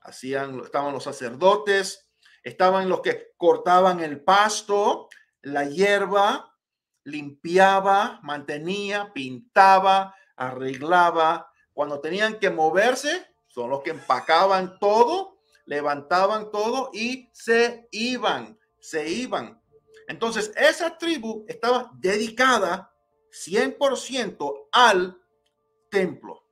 Hacían, 0.00 0.60
estaban 0.60 0.92
los 0.92 1.04
sacerdotes, 1.04 2.08
estaban 2.42 2.88
los 2.88 3.00
que 3.00 3.34
cortaban 3.36 4.00
el 4.00 4.22
pasto, 4.22 5.08
la 5.42 5.64
hierba, 5.64 6.56
limpiaba, 7.04 8.20
mantenía, 8.22 9.12
pintaba, 9.12 10.14
arreglaba. 10.36 11.50
Cuando 11.72 12.00
tenían 12.00 12.38
que 12.38 12.50
moverse, 12.50 13.26
son 13.46 13.70
los 13.70 13.82
que 13.82 13.90
empacaban 13.90 14.78
todo, 14.78 15.35
levantaban 15.66 16.50
todo 16.50 16.90
y 16.92 17.28
se 17.32 17.88
iban, 17.90 18.58
se 18.80 19.08
iban. 19.08 19.60
Entonces, 20.08 20.52
esa 20.56 20.96
tribu 20.96 21.44
estaba 21.48 21.90
dedicada 21.94 22.92
100% 23.30 24.68
al 24.72 25.20
templo. 25.90 26.44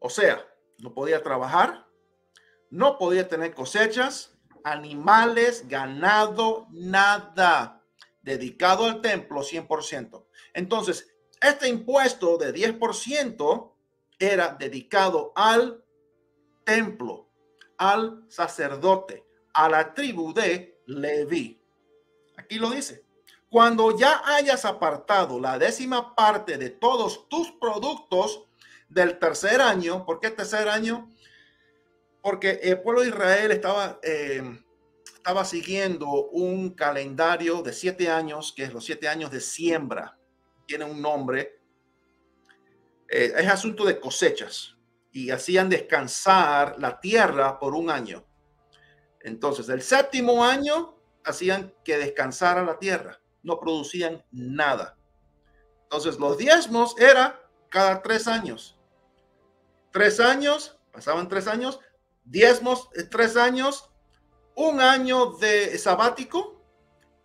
O 0.00 0.10
sea, 0.10 0.44
no 0.78 0.92
podía 0.92 1.22
trabajar, 1.22 1.86
no 2.70 2.98
podía 2.98 3.28
tener 3.28 3.54
cosechas, 3.54 4.36
animales, 4.64 5.68
ganado, 5.68 6.66
nada 6.70 7.82
dedicado 8.22 8.84
al 8.86 9.00
templo 9.00 9.42
100%. 9.42 10.26
Entonces, 10.54 11.12
este 11.40 11.68
impuesto 11.68 12.38
de 12.38 12.54
10% 12.54 13.74
era 14.18 14.56
dedicado 14.58 15.32
al 15.34 15.84
templo, 16.64 17.31
al 17.82 18.24
sacerdote, 18.28 19.24
a 19.54 19.68
la 19.68 19.92
tribu 19.92 20.32
de 20.32 20.80
Leví. 20.86 21.60
Aquí 22.36 22.56
lo 22.60 22.70
dice. 22.70 23.04
Cuando 23.50 23.98
ya 23.98 24.22
hayas 24.24 24.64
apartado 24.64 25.40
la 25.40 25.58
décima 25.58 26.14
parte 26.14 26.58
de 26.58 26.70
todos 26.70 27.28
tus 27.28 27.50
productos 27.60 28.44
del 28.88 29.18
tercer 29.18 29.60
año. 29.60 30.06
¿Por 30.06 30.20
qué 30.20 30.30
tercer 30.30 30.68
año? 30.68 31.10
Porque 32.22 32.60
el 32.62 32.80
pueblo 32.80 33.02
de 33.02 33.08
Israel 33.08 33.50
estaba, 33.50 33.98
eh, 34.04 34.42
estaba 35.16 35.44
siguiendo 35.44 36.06
un 36.30 36.70
calendario 36.70 37.62
de 37.62 37.72
siete 37.72 38.08
años, 38.08 38.52
que 38.56 38.62
es 38.62 38.72
los 38.72 38.84
siete 38.84 39.08
años 39.08 39.32
de 39.32 39.40
siembra. 39.40 40.16
Tiene 40.66 40.84
un 40.84 41.02
nombre. 41.02 41.58
Eh, 43.08 43.32
es 43.36 43.48
asunto 43.48 43.84
de 43.84 43.98
cosechas 43.98 44.71
y 45.12 45.30
hacían 45.30 45.68
descansar 45.68 46.76
la 46.78 46.98
tierra 46.98 47.58
por 47.58 47.74
un 47.74 47.90
año. 47.90 48.24
Entonces, 49.20 49.68
el 49.68 49.82
séptimo 49.82 50.44
año 50.44 50.96
hacían 51.24 51.72
que 51.84 51.98
descansara 51.98 52.64
la 52.64 52.78
tierra, 52.78 53.20
no 53.42 53.60
producían 53.60 54.24
nada. 54.32 54.96
Entonces, 55.84 56.18
los 56.18 56.38
diezmos 56.38 56.98
era 56.98 57.40
cada 57.68 58.02
tres 58.02 58.26
años. 58.26 58.78
Tres 59.92 60.18
años, 60.18 60.78
pasaban 60.90 61.28
tres 61.28 61.46
años, 61.46 61.78
diezmos 62.24 62.88
tres 63.10 63.36
años, 63.36 63.90
un 64.54 64.80
año 64.80 65.32
de 65.32 65.76
sabático 65.78 66.62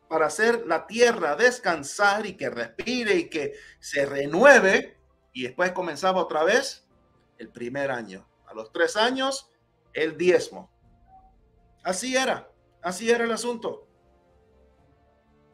para 0.10 0.28
hacer 0.28 0.66
la 0.66 0.88
tierra 0.88 1.36
descansar 1.36 2.26
y 2.26 2.36
que 2.36 2.50
respire 2.50 3.16
y 3.16 3.30
que 3.30 3.54
se 3.80 4.06
renueve. 4.06 4.98
Y 5.34 5.44
después 5.44 5.72
comenzaba 5.72 6.22
otra 6.22 6.44
vez 6.44 6.87
el 7.38 7.50
primer 7.50 7.92
año. 7.92 8.28
A 8.46 8.54
los 8.54 8.72
tres 8.72 8.96
años, 8.96 9.50
el 9.94 10.18
diezmo. 10.18 10.72
Así 11.84 12.16
era, 12.16 12.50
así 12.82 13.10
era 13.10 13.24
el 13.24 13.32
asunto. 13.32 13.88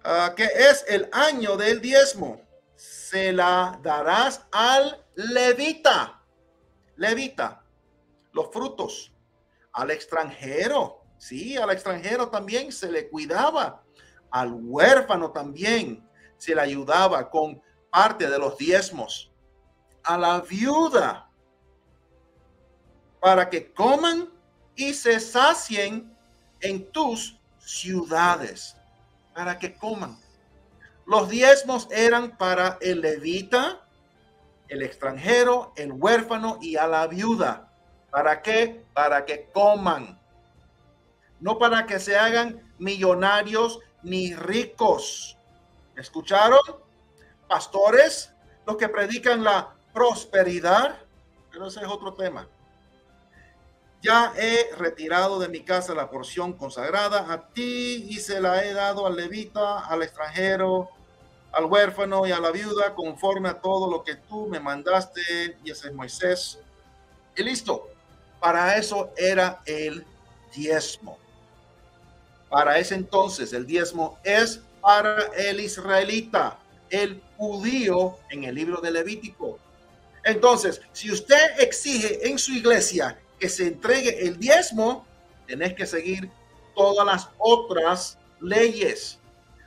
Uh, 0.05 0.35
que 0.35 0.43
es 0.43 0.83
el 0.87 1.09
año 1.13 1.55
del 1.55 1.79
diezmo 1.79 2.41
se 2.75 3.31
la 3.31 3.79
darás 3.81 4.45
al 4.51 5.05
levita. 5.15 6.21
Levita, 6.97 7.63
los 8.33 8.51
frutos. 8.51 9.13
Al 9.71 9.91
extranjero, 9.91 11.05
sí, 11.17 11.57
al 11.57 11.71
extranjero 11.71 12.29
también 12.29 12.71
se 12.71 12.91
le 12.91 13.09
cuidaba. 13.09 13.83
Al 14.29 14.51
huérfano 14.53 15.31
también 15.31 16.07
se 16.37 16.53
le 16.53 16.61
ayudaba 16.61 17.29
con 17.29 17.61
parte 17.89 18.29
de 18.29 18.37
los 18.37 18.57
diezmos. 18.57 19.31
A 20.03 20.17
la 20.17 20.41
viuda, 20.41 21.29
para 23.23 23.49
que 23.49 23.71
coman 23.71 24.29
y 24.75 24.93
se 24.93 25.17
sacien 25.17 26.13
en 26.59 26.91
tus 26.91 27.39
ciudades, 27.57 28.75
para 29.33 29.57
que 29.57 29.77
coman. 29.77 30.19
Los 31.05 31.29
diezmos 31.29 31.87
eran 31.89 32.35
para 32.35 32.77
el 32.81 32.99
levita, 32.99 33.79
el 34.67 34.81
extranjero, 34.83 35.71
el 35.77 35.93
huérfano 35.93 36.57
y 36.61 36.75
a 36.75 36.85
la 36.85 37.07
viuda. 37.07 37.71
¿Para 38.11 38.41
qué? 38.41 38.83
Para 38.93 39.23
que 39.23 39.49
coman. 39.53 40.19
No 41.39 41.57
para 41.57 41.85
que 41.85 42.01
se 42.01 42.17
hagan 42.17 42.73
millonarios 42.77 43.79
ni 44.01 44.35
ricos. 44.35 45.37
¿Escucharon? 45.95 46.59
Pastores, 47.47 48.33
los 48.67 48.75
que 48.75 48.89
predican 48.89 49.45
la 49.45 49.73
prosperidad. 49.93 50.99
Pero 51.49 51.67
ese 51.67 51.79
es 51.79 51.87
otro 51.87 52.13
tema. 52.15 52.49
Ya 54.03 54.33
he 54.35 54.75
retirado 54.75 55.39
de 55.39 55.47
mi 55.47 55.61
casa 55.61 55.93
la 55.93 56.09
porción 56.09 56.51
consagrada 56.51 57.31
a 57.31 57.47
ti 57.47 58.05
y 58.09 58.19
se 58.19 58.41
la 58.41 58.65
he 58.65 58.73
dado 58.73 59.07
al 59.07 59.15
levita, 59.15 59.79
al 59.79 60.03
extranjero, 60.03 60.89
al 61.53 61.65
huérfano 61.65 62.27
y 62.27 62.31
a 62.33 62.39
la 62.41 62.51
viuda, 62.51 62.93
conforme 62.95 63.47
a 63.47 63.61
todo 63.61 63.89
lo 63.89 64.03
que 64.03 64.15
tú 64.15 64.47
me 64.47 64.59
mandaste, 64.59 65.57
y 65.63 65.71
ese 65.71 65.87
es 65.87 65.93
Moisés. 65.93 66.59
Y 67.37 67.43
listo. 67.43 67.87
Para 68.41 68.75
eso 68.75 69.11
era 69.15 69.61
el 69.65 70.05
diezmo. 70.53 71.17
Para 72.49 72.77
ese 72.77 72.95
entonces 72.95 73.53
el 73.53 73.65
diezmo 73.65 74.19
es 74.25 74.59
para 74.81 75.27
el 75.37 75.61
israelita, 75.61 76.59
el 76.89 77.23
judío 77.37 78.17
en 78.29 78.43
el 78.43 78.55
libro 78.55 78.81
de 78.81 78.91
Levítico. 78.91 79.59
Entonces, 80.25 80.81
si 80.91 81.09
usted 81.09 81.57
exige 81.57 82.27
en 82.27 82.37
su 82.37 82.51
iglesia 82.51 83.17
que 83.43 83.49
se 83.49 83.67
entregue 83.67 84.25
el 84.25 84.39
diezmo, 84.39 85.05
tenés 85.45 85.73
que 85.73 85.85
seguir 85.85 86.31
todas 86.73 87.05
las 87.05 87.29
otras 87.37 88.17
leyes. 88.39 89.19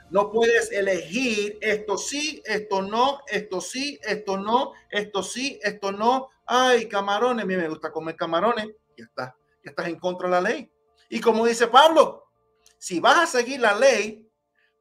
No 0.08 0.32
puedes 0.32 0.72
elegir 0.72 1.58
esto 1.60 1.98
sí, 1.98 2.42
esto 2.46 2.80
no, 2.80 3.20
esto 3.26 3.60
sí, 3.60 4.00
esto 4.02 4.38
no, 4.38 4.72
esto 4.88 5.22
sí, 5.22 5.60
esto 5.62 5.92
no. 5.92 6.30
Ay, 6.46 6.88
camarones, 6.88 7.42
a 7.42 7.46
mí 7.46 7.54
me 7.54 7.68
gusta 7.68 7.92
comer 7.92 8.16
camarones. 8.16 8.66
Ya 8.96 9.04
está, 9.04 9.36
ya 9.62 9.72
estás 9.72 9.88
en 9.88 9.98
contra 9.98 10.26
de 10.28 10.32
la 10.32 10.40
ley. 10.40 10.72
Y 11.10 11.20
como 11.20 11.44
dice 11.44 11.66
Pablo, 11.66 12.30
si 12.78 12.98
vas 12.98 13.18
a 13.18 13.26
seguir 13.26 13.60
la 13.60 13.74
ley, 13.74 14.26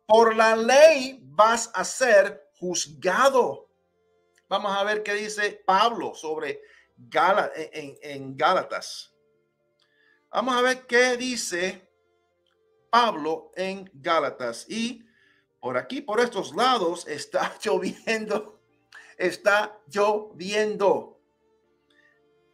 por 0.05 0.37
la 0.37 0.55
ley 0.55 1.19
vas 1.21 1.69
a 1.73 1.83
ser 1.83 2.47
juzgado. 2.57 3.67
Vamos 4.47 4.73
a 4.73 4.85
ver 4.85 5.03
qué 5.03 5.15
dice 5.15 5.61
Pablo 5.65 6.15
sobre 6.15 6.61
en, 6.97 8.37
Gálatas. 8.37 9.13
Vamos 10.31 10.55
a 10.55 10.61
ver 10.61 10.85
qué 10.85 11.17
dice 11.17 11.89
Pablo 12.89 13.51
en 13.55 13.89
Gálatas. 13.93 14.65
Y 14.69 15.05
por 15.59 15.77
aquí, 15.77 16.01
por 16.01 16.19
estos 16.19 16.55
lados, 16.55 17.07
está 17.07 17.57
lloviendo. 17.61 18.61
Está 19.17 19.79
lloviendo. 19.87 21.21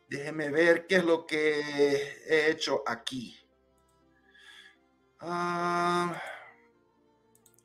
Déjeme 0.08 0.50
ver 0.50 0.88
qué 0.88 0.98
es 0.98 1.06
lo 1.06 1.26
que 1.26 1.62
he 2.28 2.52
hecho 2.52 2.84
aquí. 2.86 3.38
Ah, 5.20 6.22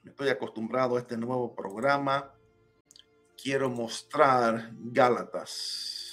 estoy 0.04 0.28
acostumbrado 0.28 0.96
a 0.96 1.00
este 1.00 1.16
nuevo 1.16 1.54
programa. 1.54 2.32
Quiero 3.36 3.68
mostrar 3.68 4.70
Gálatas. 4.72 6.05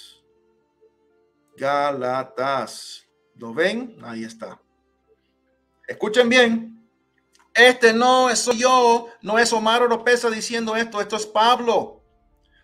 Galatas. 1.58 3.08
¿Lo 3.36 3.54
ven? 3.54 3.98
Ahí 4.04 4.24
está. 4.24 4.60
Escuchen 5.88 6.30
bien. 6.30 6.74
Este 7.54 7.94
no 7.94 8.36
soy 8.36 8.58
yo, 8.60 9.10
no 9.22 9.38
es 9.38 9.54
Omar 9.54 9.84
Oropesa 9.84 10.30
diciendo 10.30 10.76
esto, 10.76 11.00
esto 11.00 11.16
es 11.16 11.28
Pablo. 11.28 12.02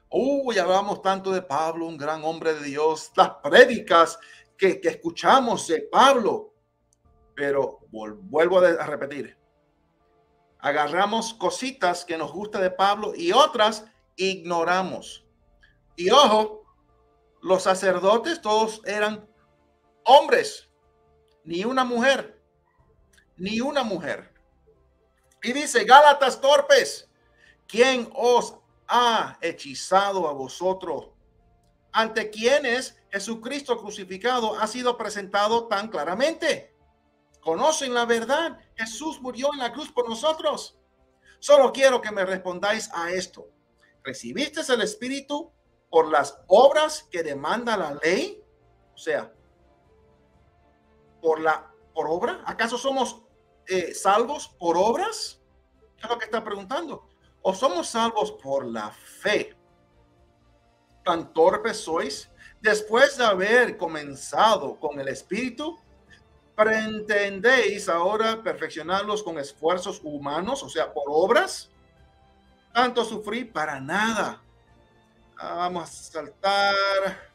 Uy, 0.09 0.57
hablamos 0.57 1.03
tanto 1.03 1.31
de 1.31 1.43
Pablo, 1.43 1.85
un 1.85 1.95
gran 1.95 2.23
hombre 2.23 2.55
de 2.55 2.63
Dios, 2.63 3.11
las 3.15 3.29
prédicas 3.43 4.17
que, 4.57 4.81
que 4.81 4.89
escuchamos 4.89 5.67
de 5.67 5.81
Pablo. 5.81 6.55
Pero 7.35 7.81
vuelvo 7.91 8.59
a 8.59 8.85
repetir, 8.87 9.37
agarramos 10.57 11.35
cositas 11.35 12.03
que 12.03 12.17
nos 12.17 12.31
gusta 12.31 12.59
de 12.59 12.71
Pablo 12.71 13.13
y 13.15 13.31
otras 13.31 13.85
ignoramos. 14.15 15.23
Y 15.95 16.09
ojo, 16.09 16.58
los 17.41 17.63
sacerdotes 17.63 18.41
todos 18.41 18.81
eran 18.85 19.27
hombres, 20.03 20.69
ni 21.43 21.63
una 21.63 21.83
mujer, 21.83 22.41
ni 23.37 23.61
una 23.61 23.83
mujer. 23.83 24.33
Y 25.41 25.53
dice, 25.53 25.85
Gálatas 25.85 26.41
torpes, 26.41 27.09
¿quién 27.67 28.09
os 28.13 28.55
ha 28.87 29.37
hechizado 29.41 30.27
a 30.27 30.33
vosotros? 30.33 31.09
Ante 31.91 32.29
quienes 32.29 32.97
Jesucristo 33.11 33.79
crucificado 33.79 34.59
ha 34.59 34.67
sido 34.67 34.97
presentado 34.97 35.67
tan 35.67 35.87
claramente. 35.87 36.75
Conocen 37.41 37.93
la 37.93 38.05
verdad. 38.05 38.59
Jesús 38.75 39.21
murió 39.21 39.49
en 39.53 39.59
la 39.59 39.71
cruz 39.71 39.91
por 39.91 40.07
nosotros. 40.07 40.77
Solo 41.39 41.71
quiero 41.71 42.01
que 42.01 42.11
me 42.11 42.25
respondáis 42.25 42.89
a 42.93 43.11
esto. 43.11 43.47
¿Recibiste 44.03 44.61
el 44.71 44.81
Espíritu 44.81 45.51
por 45.89 46.09
las 46.09 46.39
obras 46.47 47.07
que 47.11 47.23
demanda 47.23 47.77
la 47.77 47.97
ley? 48.03 48.43
O 48.93 48.97
sea, 48.97 49.33
por 51.21 51.39
la 51.39 51.71
por 51.93 52.07
obra, 52.07 52.41
¿acaso 52.45 52.77
somos 52.77 53.23
eh, 53.67 53.93
salvos 53.93 54.47
por 54.47 54.77
obras? 54.77 55.39
es 56.01 56.09
lo 56.09 56.17
que 56.17 56.25
está 56.25 56.43
preguntando? 56.43 57.07
¿O 57.41 57.53
somos 57.53 57.87
salvos 57.87 58.31
por 58.31 58.65
la 58.65 58.89
fe? 58.91 59.55
¿Tan 61.03 61.33
torpes 61.33 61.77
sois? 61.77 62.29
Después 62.61 63.17
de 63.17 63.25
haber 63.25 63.77
comenzado 63.77 64.79
con 64.79 64.99
el 64.99 65.07
Espíritu, 65.07 65.77
¿pretendéis 66.55 67.87
ahora 67.87 68.41
perfeccionarlos 68.43 69.23
con 69.23 69.39
esfuerzos 69.39 70.01
humanos, 70.03 70.61
o 70.63 70.69
sea, 70.69 70.93
por 70.93 71.05
obras? 71.07 71.69
Tanto 72.73 73.03
sufrir 73.05 73.51
para 73.51 73.79
nada. 73.79 74.41
Vamos 75.41 75.83
a 75.83 76.11
saltar. 76.11 77.29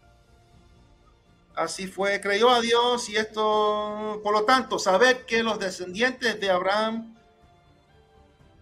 Así 1.54 1.86
fue, 1.86 2.20
creyó 2.20 2.50
a 2.50 2.60
Dios 2.60 3.08
y 3.08 3.16
esto, 3.16 4.20
por 4.22 4.32
lo 4.34 4.44
tanto, 4.44 4.78
saber 4.78 5.24
que 5.24 5.42
los 5.42 5.58
descendientes 5.58 6.38
de 6.40 6.50
Abraham, 6.50 7.16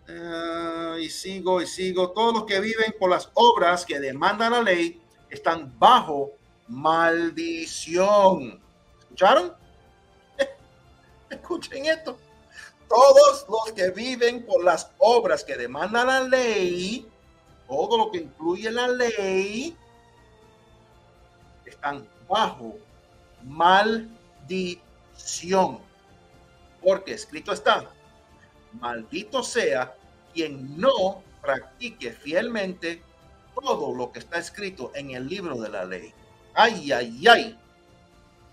eh, 0.06 0.98
y 1.00 1.08
sigo 1.08 1.62
y 1.62 1.66
sigo, 1.66 2.10
todos 2.10 2.34
los 2.34 2.44
que 2.44 2.60
viven 2.60 2.94
por 2.98 3.10
las 3.10 3.30
obras 3.34 3.86
que 3.86 3.98
demanda 3.98 4.50
la 4.50 4.60
ley, 4.62 5.00
están 5.30 5.76
bajo 5.78 6.32
maldición. 6.68 8.60
¿Escucharon? 9.00 9.54
Escuchen 11.30 11.86
esto. 11.86 12.18
Todos 12.88 13.46
los 13.48 13.72
que 13.72 13.90
viven 13.90 14.44
por 14.44 14.62
las 14.62 14.90
obras 14.98 15.42
que 15.42 15.56
demanda 15.56 16.04
la 16.04 16.20
ley, 16.20 17.10
todo 17.72 17.96
lo 17.96 18.10
que 18.10 18.18
incluye 18.18 18.70
la 18.70 18.86
ley, 18.86 19.74
están 21.64 22.06
bajo 22.28 22.76
maldición. 23.44 24.18
Porque 26.82 27.14
escrito 27.14 27.50
está, 27.50 27.90
maldito 28.78 29.42
sea 29.42 29.96
quien 30.34 30.78
no 30.78 31.22
practique 31.40 32.12
fielmente 32.12 33.02
todo 33.54 33.94
lo 33.94 34.12
que 34.12 34.18
está 34.18 34.38
escrito 34.38 34.92
en 34.94 35.12
el 35.12 35.26
libro 35.26 35.56
de 35.58 35.70
la 35.70 35.86
ley. 35.86 36.12
Ay, 36.52 36.92
ay, 36.92 37.24
ay. 37.26 37.58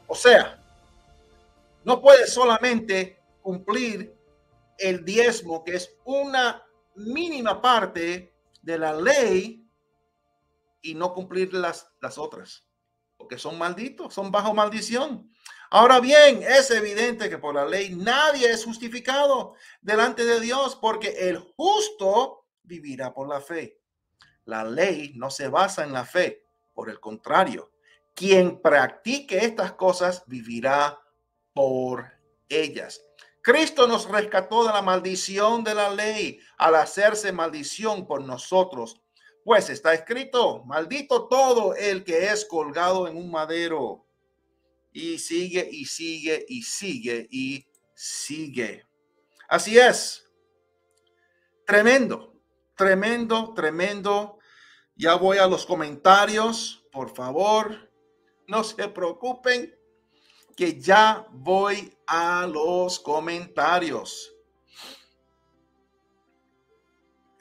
O 0.08 0.16
sea, 0.16 0.64
no 1.84 2.00
puede 2.00 2.26
solamente 2.26 3.20
cumplir 3.42 4.16
el 4.78 5.04
diezmo, 5.04 5.66
que 5.66 5.76
es 5.76 5.94
una 6.06 6.64
mínima 6.96 7.62
parte 7.62 8.32
de 8.70 8.78
la 8.78 8.94
ley, 8.94 9.68
y 10.82 10.94
no 10.94 11.14
cumplir 11.14 11.54
las, 11.54 11.92
las 12.00 12.18
otras, 12.18 12.68
porque 13.18 13.38
son 13.38 13.58
malditos, 13.58 14.14
son 14.14 14.32
bajo 14.32 14.54
maldición. 14.54 15.34
Ahora 15.72 16.00
bien, 16.00 16.44
es 16.44 16.70
evidente 16.72 17.30
que 17.30 17.38
por 17.38 17.56
la 17.56 17.66
ley 17.66 17.96
nadie 17.96 18.50
es 18.50 18.64
justificado 18.64 19.56
delante 19.82 20.24
de 20.24 20.40
Dios, 20.40 20.76
porque 20.76 21.30
el 21.30 21.40
justo 21.40 22.46
vivirá 22.64 23.14
por 23.14 23.28
la 23.28 23.42
fe. 23.42 23.82
La 24.46 24.64
ley 24.64 25.14
no 25.16 25.32
se 25.32 25.48
basa 25.48 25.84
en 25.84 25.92
la 25.92 26.06
fe, 26.06 26.44
por 26.74 26.90
el 26.90 27.00
contrario, 27.00 27.72
quien 28.16 28.62
practique 28.62 29.46
estas 29.46 29.74
cosas 29.74 30.24
vivirá 30.28 31.00
por 31.54 32.06
ellas. 32.48 33.02
Cristo 33.52 33.88
nos 33.88 34.08
rescató 34.08 34.64
de 34.68 34.72
la 34.72 34.84
maldición 34.84 35.64
de 35.64 35.74
la 35.74 35.90
ley 35.90 36.40
al 36.60 36.76
hacerse 36.76 37.32
maldición 37.32 38.06
por 38.06 38.22
nosotros. 38.22 39.02
Pues 39.44 39.72
está 39.72 39.92
escrito, 39.92 40.64
maldito 40.66 41.28
todo 41.28 41.74
el 41.74 42.04
que 42.04 42.28
es 42.28 42.46
colgado 42.46 43.08
en 43.08 43.18
un 43.18 43.32
madero. 43.32 44.06
Y 44.92 45.18
sigue 45.18 45.68
y 45.72 45.86
sigue 45.86 46.46
y 46.48 46.62
sigue 46.62 47.28
y 47.32 47.66
sigue. 47.96 48.86
Así 49.48 49.80
es. 49.80 50.30
Tremendo, 51.66 52.40
tremendo, 52.76 53.56
tremendo 53.56 54.38
ya 54.96 55.16
voy 55.16 55.40
a 55.40 55.48
los 55.48 55.66
comentarios, 55.66 56.86
por 56.92 57.16
favor. 57.16 57.90
No 58.48 58.64
se 58.64 58.88
preocupen, 58.90 59.76
que 60.60 60.78
ya 60.78 61.26
voy 61.32 61.98
a 62.06 62.46
los 62.46 63.00
comentarios. 63.00 64.36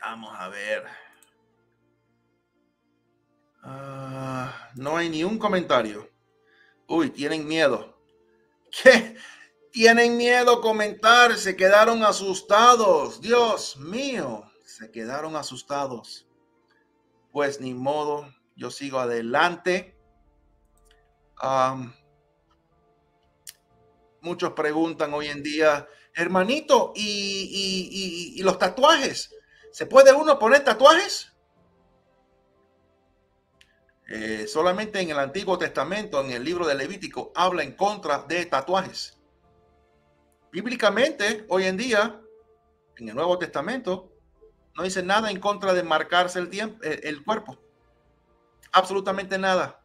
Vamos 0.01 0.31
a 0.39 0.49
ver. 0.49 0.85
Ah, 3.65 4.71
no 4.77 4.97
hay 4.97 5.09
ni 5.09 5.25
un 5.25 5.37
comentario. 5.37 6.09
Uy, 6.87 7.11
tienen 7.11 7.45
miedo. 7.45 8.01
¿Qué? 8.71 9.17
Tienen 9.73 10.17
miedo 10.17 10.61
comentar, 10.61 11.37
se 11.37 11.57
quedaron 11.57 12.05
asustados. 12.05 13.21
Dios 13.21 13.79
mío, 13.79 14.45
se 14.65 14.93
quedaron 14.93 15.35
asustados 15.35 16.29
pues 17.33 17.61
ni 17.61 17.75
modo, 17.75 18.33
yo 18.55 18.71
sigo 18.71 19.01
adelante. 19.01 19.97
Muchos 24.21 24.53
preguntan 24.53 25.15
hoy 25.15 25.29
en 25.29 25.43
día, 25.43 25.87
hermanito, 26.15 26.93
¿y, 26.95 28.41
los 28.43 28.59
tatuajes? 28.59 29.35
¿Se 29.73 29.87
puede 29.87 30.13
uno 30.13 30.39
poner 30.39 30.65
tatuajes? 30.65 31.33
Eh, 34.09 34.47
solamente 34.47 35.01
en 35.01 35.11
el 35.11 35.19
Antiguo 35.19 35.59
Testamento, 35.59 36.21
en 36.25 36.31
el 36.31 36.43
libro 36.43 36.67
de 36.67 36.75
Levítico, 36.75 37.31
habla 37.35 37.63
en 37.63 37.73
contra 37.73 38.23
de 38.23 38.47
tatuajes. 38.47 39.19
Bíblicamente, 40.51 41.45
hoy 41.51 41.65
en 41.65 41.77
día, 41.77 42.21
en 42.97 43.09
el 43.11 43.15
Nuevo 43.15 43.39
Testamento, 43.39 44.11
no 44.75 44.83
dice 44.85 45.03
nada 45.03 45.31
en 45.31 45.41
contra 45.41 45.75
de 45.75 45.83
marcarse 45.83 46.39
el, 46.39 46.49
tiempo, 46.49 46.83
eh, 46.83 47.01
el, 47.03 47.23
cuerpo. 47.23 47.59
Absolutamente 48.73 49.37
nada. 49.39 49.85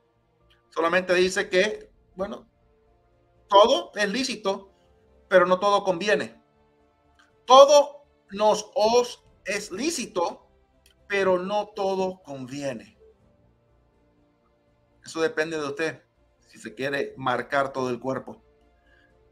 Solamente 0.69 1.13
dice 1.13 1.49
que, 1.49 1.89
bueno, 2.15 2.47
todo 3.47 3.91
es 3.95 4.09
lícito, 4.09 4.71
pero 5.27 5.45
no 5.45 5.59
todo 5.59 5.83
conviene. 5.83 6.41
Todo 7.45 8.05
nos 8.31 8.71
os 8.75 9.23
es 9.45 9.71
lícito, 9.71 10.47
pero 11.07 11.39
no 11.39 11.67
todo 11.75 12.21
conviene. 12.23 12.97
Eso 15.03 15.21
depende 15.21 15.57
de 15.57 15.65
usted, 15.65 16.03
si 16.47 16.57
se 16.57 16.73
quiere 16.73 17.13
marcar 17.17 17.73
todo 17.73 17.89
el 17.89 17.99
cuerpo. 17.99 18.41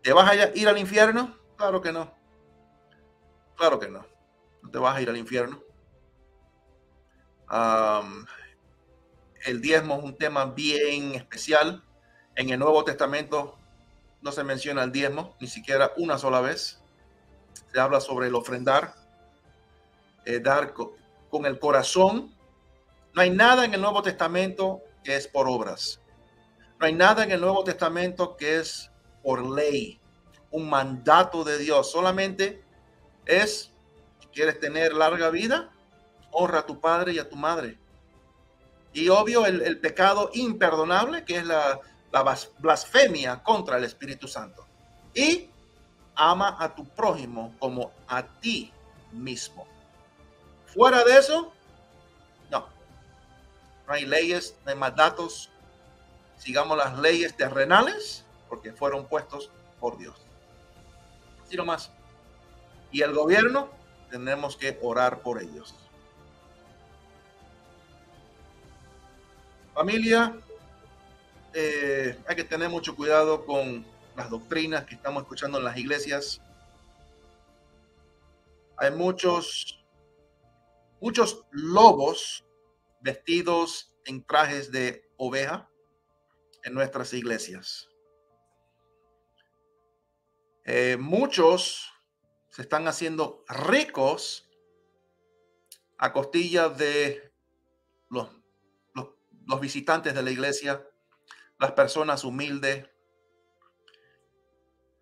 ¿Te 0.01 0.11
vas 0.13 0.29
a 0.29 0.55
ir 0.55 0.67
al 0.67 0.77
infierno? 0.77 1.37
Claro 1.55 1.81
que 1.81 1.91
no. 1.91 2.13
Claro 3.55 3.79
que 3.79 3.87
no 3.87 4.11
no 4.61 4.69
te 4.69 4.77
vas 4.77 4.95
a 4.95 5.01
ir 5.01 5.09
al 5.09 5.17
infierno. 5.17 5.63
el 9.45 9.61
diezmo 9.61 9.97
es 9.97 10.03
un 10.03 10.17
tema 10.17 10.45
bien 10.45 11.15
especial. 11.15 11.83
En 12.35 12.49
el 12.49 12.59
Nuevo 12.59 12.83
Testamento 12.83 13.57
no 14.21 14.31
se 14.31 14.43
menciona 14.43 14.83
el 14.83 14.91
diezmo, 14.91 15.35
ni 15.39 15.47
siquiera 15.47 15.91
una 15.97 16.17
sola 16.17 16.41
vez. 16.41 16.81
Se 17.71 17.79
habla 17.79 17.99
sobre 17.99 18.27
el 18.27 18.35
ofrendar, 18.35 18.95
eh, 20.25 20.39
dar 20.39 20.73
con 20.73 21.45
el 21.45 21.59
corazón. 21.59 22.35
No 23.13 23.21
hay 23.21 23.29
nada 23.29 23.65
en 23.65 23.73
el 23.73 23.81
Nuevo 23.81 24.01
Testamento 24.01 24.81
que 25.03 25.15
es 25.15 25.27
por 25.27 25.47
obras. 25.47 25.99
No 26.79 26.85
hay 26.85 26.93
nada 26.93 27.23
en 27.23 27.31
el 27.31 27.41
Nuevo 27.41 27.63
Testamento 27.63 28.35
que 28.37 28.57
es 28.57 28.91
por 29.23 29.45
ley, 29.45 29.99
un 30.49 30.69
mandato 30.69 31.43
de 31.43 31.57
Dios. 31.57 31.91
Solamente 31.91 32.63
es 33.25 33.71
¿Quieres 34.33 34.59
tener 34.59 34.93
larga 34.93 35.29
vida? 35.29 35.71
Honra 36.31 36.59
a 36.59 36.65
tu 36.65 36.79
padre 36.79 37.13
y 37.13 37.19
a 37.19 37.27
tu 37.27 37.35
madre. 37.35 37.77
Y 38.93 39.09
obvio 39.09 39.45
el, 39.45 39.79
pecado 39.79 40.29
imperdonable, 40.33 41.23
que 41.25 41.37
es 41.37 41.45
la, 41.45 41.79
la 42.11 42.37
blasfemia 42.59 43.41
contra 43.43 43.77
el 43.77 43.83
Espíritu 43.83 44.27
Santo. 44.27 44.65
Y 45.13 45.49
ama 46.15 46.57
a 46.59 46.73
tu 46.73 46.85
prójimo 46.85 47.55
como 47.59 47.91
a 48.07 48.23
ti 48.23 48.71
mismo. 49.11 49.65
Fuera 50.67 51.03
de 51.03 51.17
eso, 51.17 51.51
no. 52.49 52.65
Hay 53.87 54.05
leyes, 54.05 54.55
no 54.65 54.71
hay 54.71 54.77
mandatos. 54.77 55.49
Sigamos 56.37 56.77
las 56.77 56.97
leyes 56.99 57.35
terrenales 57.35 58.25
porque 58.49 58.73
fueron 58.73 59.07
puestos 59.07 59.49
por 59.79 59.97
Dios. 59.97 60.15
Así 61.45 61.57
más. 61.57 61.91
Y 62.91 63.01
el 63.01 63.13
gobierno 63.13 63.69
tenemos 64.09 64.57
que 64.57 64.77
orar 64.81 65.21
por 65.21 65.41
ellos. 65.41 65.73
Familia, 69.73 70.35
eh, 71.53 72.17
hay 72.27 72.35
que 72.35 72.43
tener 72.43 72.69
mucho 72.69 72.95
cuidado 72.95 73.45
con 73.45 73.85
las 74.15 74.29
doctrinas 74.29 74.85
que 74.85 74.95
estamos 74.95 75.23
escuchando 75.23 75.57
en 75.57 75.65
las 75.65 75.77
iglesias. 75.77 76.41
Hay 78.77 78.91
muchos, 78.91 79.83
muchos 80.99 81.45
lobos 81.51 82.45
vestidos 83.01 83.93
en 84.05 84.23
trajes 84.23 84.71
de 84.71 85.09
oveja 85.17 85.69
en 86.63 86.73
nuestras 86.73 87.13
iglesias. 87.13 87.89
Eh, 90.65 90.97
muchos 90.99 91.91
se 92.49 92.61
están 92.61 92.87
haciendo 92.87 93.43
ricos 93.47 94.47
a 95.97 96.11
costillas 96.13 96.77
de 96.77 97.31
los, 98.09 98.29
los, 98.93 99.59
visitantes 99.59 100.13
de 100.13 100.23
la 100.23 100.31
iglesia, 100.31 100.85
las 101.61 101.73
personas 101.73 102.23
humildes. 102.23 102.89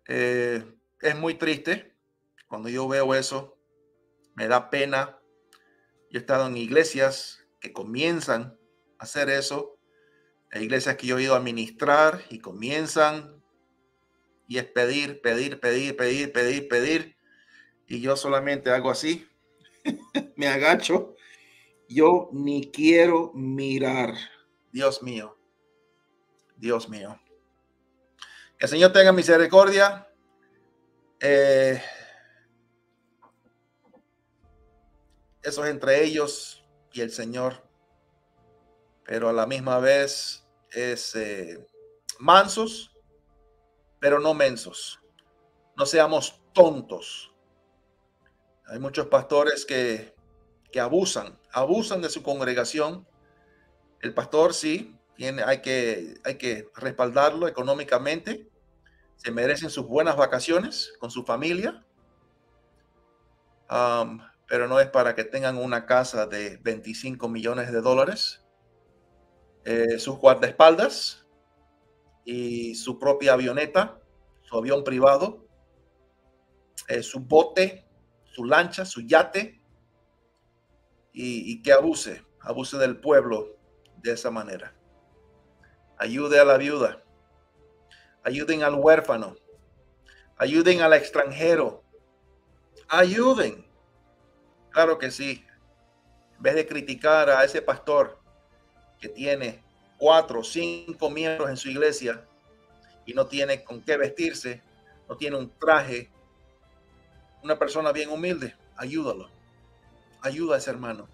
Eh, 0.06 0.62
es 1.00 1.16
muy 1.16 1.34
triste 1.34 1.96
cuando 2.48 2.68
yo 2.68 2.86
veo 2.86 3.14
eso, 3.14 3.58
me 4.34 4.46
da 4.46 4.68
pena. 4.68 5.18
Yo 6.10 6.18
he 6.18 6.20
estado 6.20 6.46
en 6.46 6.56
iglesias 6.58 7.46
que 7.60 7.72
comienzan 7.72 8.58
a 8.98 9.04
hacer 9.04 9.30
eso, 9.30 9.78
iglesias 10.52 10.96
que 10.96 11.06
yo 11.06 11.18
he 11.18 11.22
ido 11.22 11.34
a 11.34 11.40
ministrar 11.40 12.24
y 12.28 12.40
comienzan 12.40 13.42
y 14.46 14.58
es 14.58 14.64
pedir, 14.64 15.22
pedir, 15.22 15.60
pedir, 15.60 15.96
pedir, 15.96 16.32
pedir, 16.32 16.68
pedir 16.68 17.16
y 17.86 18.00
yo 18.00 18.16
solamente 18.16 18.70
hago 18.70 18.90
así, 18.90 19.26
me 20.36 20.48
agacho, 20.48 21.14
yo 21.88 22.28
ni 22.32 22.70
quiero 22.70 23.32
mirar, 23.32 24.14
Dios 24.72 25.02
mío. 25.02 25.39
Dios 26.60 26.88
mío. 26.88 27.18
Que 28.58 28.66
el 28.66 28.68
Señor 28.68 28.92
tenga 28.92 29.12
misericordia. 29.12 30.06
Eh, 31.18 31.82
eso 35.42 35.64
es 35.64 35.70
entre 35.70 36.04
ellos 36.04 36.62
y 36.92 37.00
el 37.00 37.10
Señor. 37.10 37.66
Pero 39.04 39.30
a 39.30 39.32
la 39.32 39.46
misma 39.46 39.78
vez 39.80 40.46
es 40.70 41.14
eh, 41.16 41.66
mansos, 42.18 42.94
pero 43.98 44.20
no 44.20 44.34
mensos. 44.34 45.00
No 45.76 45.86
seamos 45.86 46.42
tontos. 46.52 47.34
Hay 48.66 48.78
muchos 48.78 49.06
pastores 49.06 49.64
que, 49.64 50.14
que 50.70 50.78
abusan, 50.78 51.40
abusan 51.52 52.02
de 52.02 52.10
su 52.10 52.22
congregación. 52.22 53.08
El 54.00 54.12
pastor 54.14 54.52
sí, 54.52 54.99
hay, 55.26 55.60
que, 55.60 56.14
hay 56.24 56.38
que 56.38 56.68
respaldarlo 56.74 57.48
económicamente. 57.48 58.48
Se 59.16 59.30
merecen 59.30 59.70
sus 59.70 59.86
buenas 59.86 60.16
vacaciones 60.16 60.92
con 60.98 61.10
su 61.10 61.24
familia. 61.24 61.84
pero 64.46 64.66
no 64.66 64.80
es 64.80 64.88
para 64.88 65.14
que 65.14 65.24
tengan 65.24 65.56
una 65.56 65.86
casa 65.86 66.26
de 66.26 66.56
25 66.58 67.28
millones 67.28 67.70
de 67.70 67.80
dólares. 67.80 68.44
Eh, 69.64 69.98
sus 69.98 70.16
guardaespaldas 70.16 71.26
y 72.24 72.74
su 72.74 72.98
propia 72.98 73.34
avioneta, 73.34 74.00
su 74.42 74.56
avión 74.56 74.84
privado, 74.84 75.46
eh, 76.88 77.02
su 77.02 77.20
bote, 77.20 77.86
su 78.24 78.44
lancha, 78.44 78.84
su 78.84 79.02
yate, 79.02 79.60
y, 81.12 81.60
que 81.62 81.72
abuse, 81.72 82.24
abuse 82.40 82.78
del 82.78 83.00
pueblo 83.00 83.58
de 83.98 84.12
esa 84.12 84.30
manera. 84.30 84.74
Ayude 86.00 86.40
a 86.40 86.46
la 86.46 86.56
viuda, 86.56 87.04
ayuden 88.24 88.62
al 88.62 88.74
huérfano, 88.74 89.36
ayuden 90.38 90.80
al 90.80 90.94
extranjero, 90.94 91.84
ayuden. 92.88 93.66
Claro 94.70 94.96
que 94.96 95.10
sí. 95.10 95.44
En 96.38 96.42
vez 96.42 96.54
de 96.54 96.66
criticar 96.66 97.28
a 97.28 97.44
ese 97.44 97.60
pastor 97.60 98.18
que 98.98 99.10
tiene 99.10 99.62
cuatro 99.98 100.42
cinco 100.42 101.10
miembros 101.10 101.50
en 101.50 101.58
su 101.58 101.68
iglesia 101.68 102.26
y 103.04 103.12
no 103.12 103.26
tiene 103.26 103.62
con 103.62 103.82
qué 103.82 103.98
vestirse, 103.98 104.62
no 105.06 105.18
tiene 105.18 105.36
un 105.36 105.50
traje, 105.58 106.10
una 107.42 107.58
persona 107.58 107.92
bien 107.92 108.08
humilde, 108.08 108.56
ayúdalo. 108.74 109.28
Ayuda 110.22 110.54
a 110.54 110.58
ese 110.60 110.70
hermano. 110.70 111.10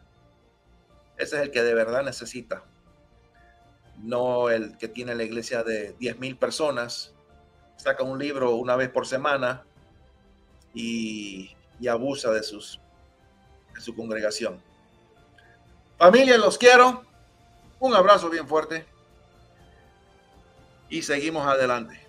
Ese 1.17 1.35
es 1.35 1.43
el 1.43 1.51
que 1.51 1.65
de 1.65 1.75
verdad 1.75 2.05
necesita. 2.05 2.63
No 4.03 4.51
el 4.51 4.77
que 4.77 4.89
tiene 4.89 5.15
la 5.15 5.25
iglesia 5.25 5.63
de 5.63 5.93
10 5.99 6.19
mil 6.19 6.37
personas, 6.37 7.15
saca 7.77 8.03
un 8.03 8.19
libro 8.19 8.57
una 8.57 8.77
vez 8.77 8.91
por 8.91 9.07
semana 9.07 9.65
y, 10.75 11.55
abusa 11.89 12.31
de, 12.31 12.43
sus, 12.43 12.81
de 13.75 13.81
su 13.81 13.95
congregación. 13.95 14.61
Familia, 15.99 16.37
los 16.37 16.59
quiero. 16.59 17.05
Un 17.81 17.95
abrazo 17.95 18.29
bien 18.29 18.47
fuerte. 18.47 18.87
Y 20.89 21.03
seguimos 21.03 21.47
adelante. 21.47 22.01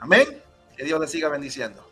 Amén. 0.00 0.42
Que 0.76 0.84
Dios 0.84 1.00
le 1.00 1.06
siga 1.06 1.28
bendiciendo. 1.28 1.91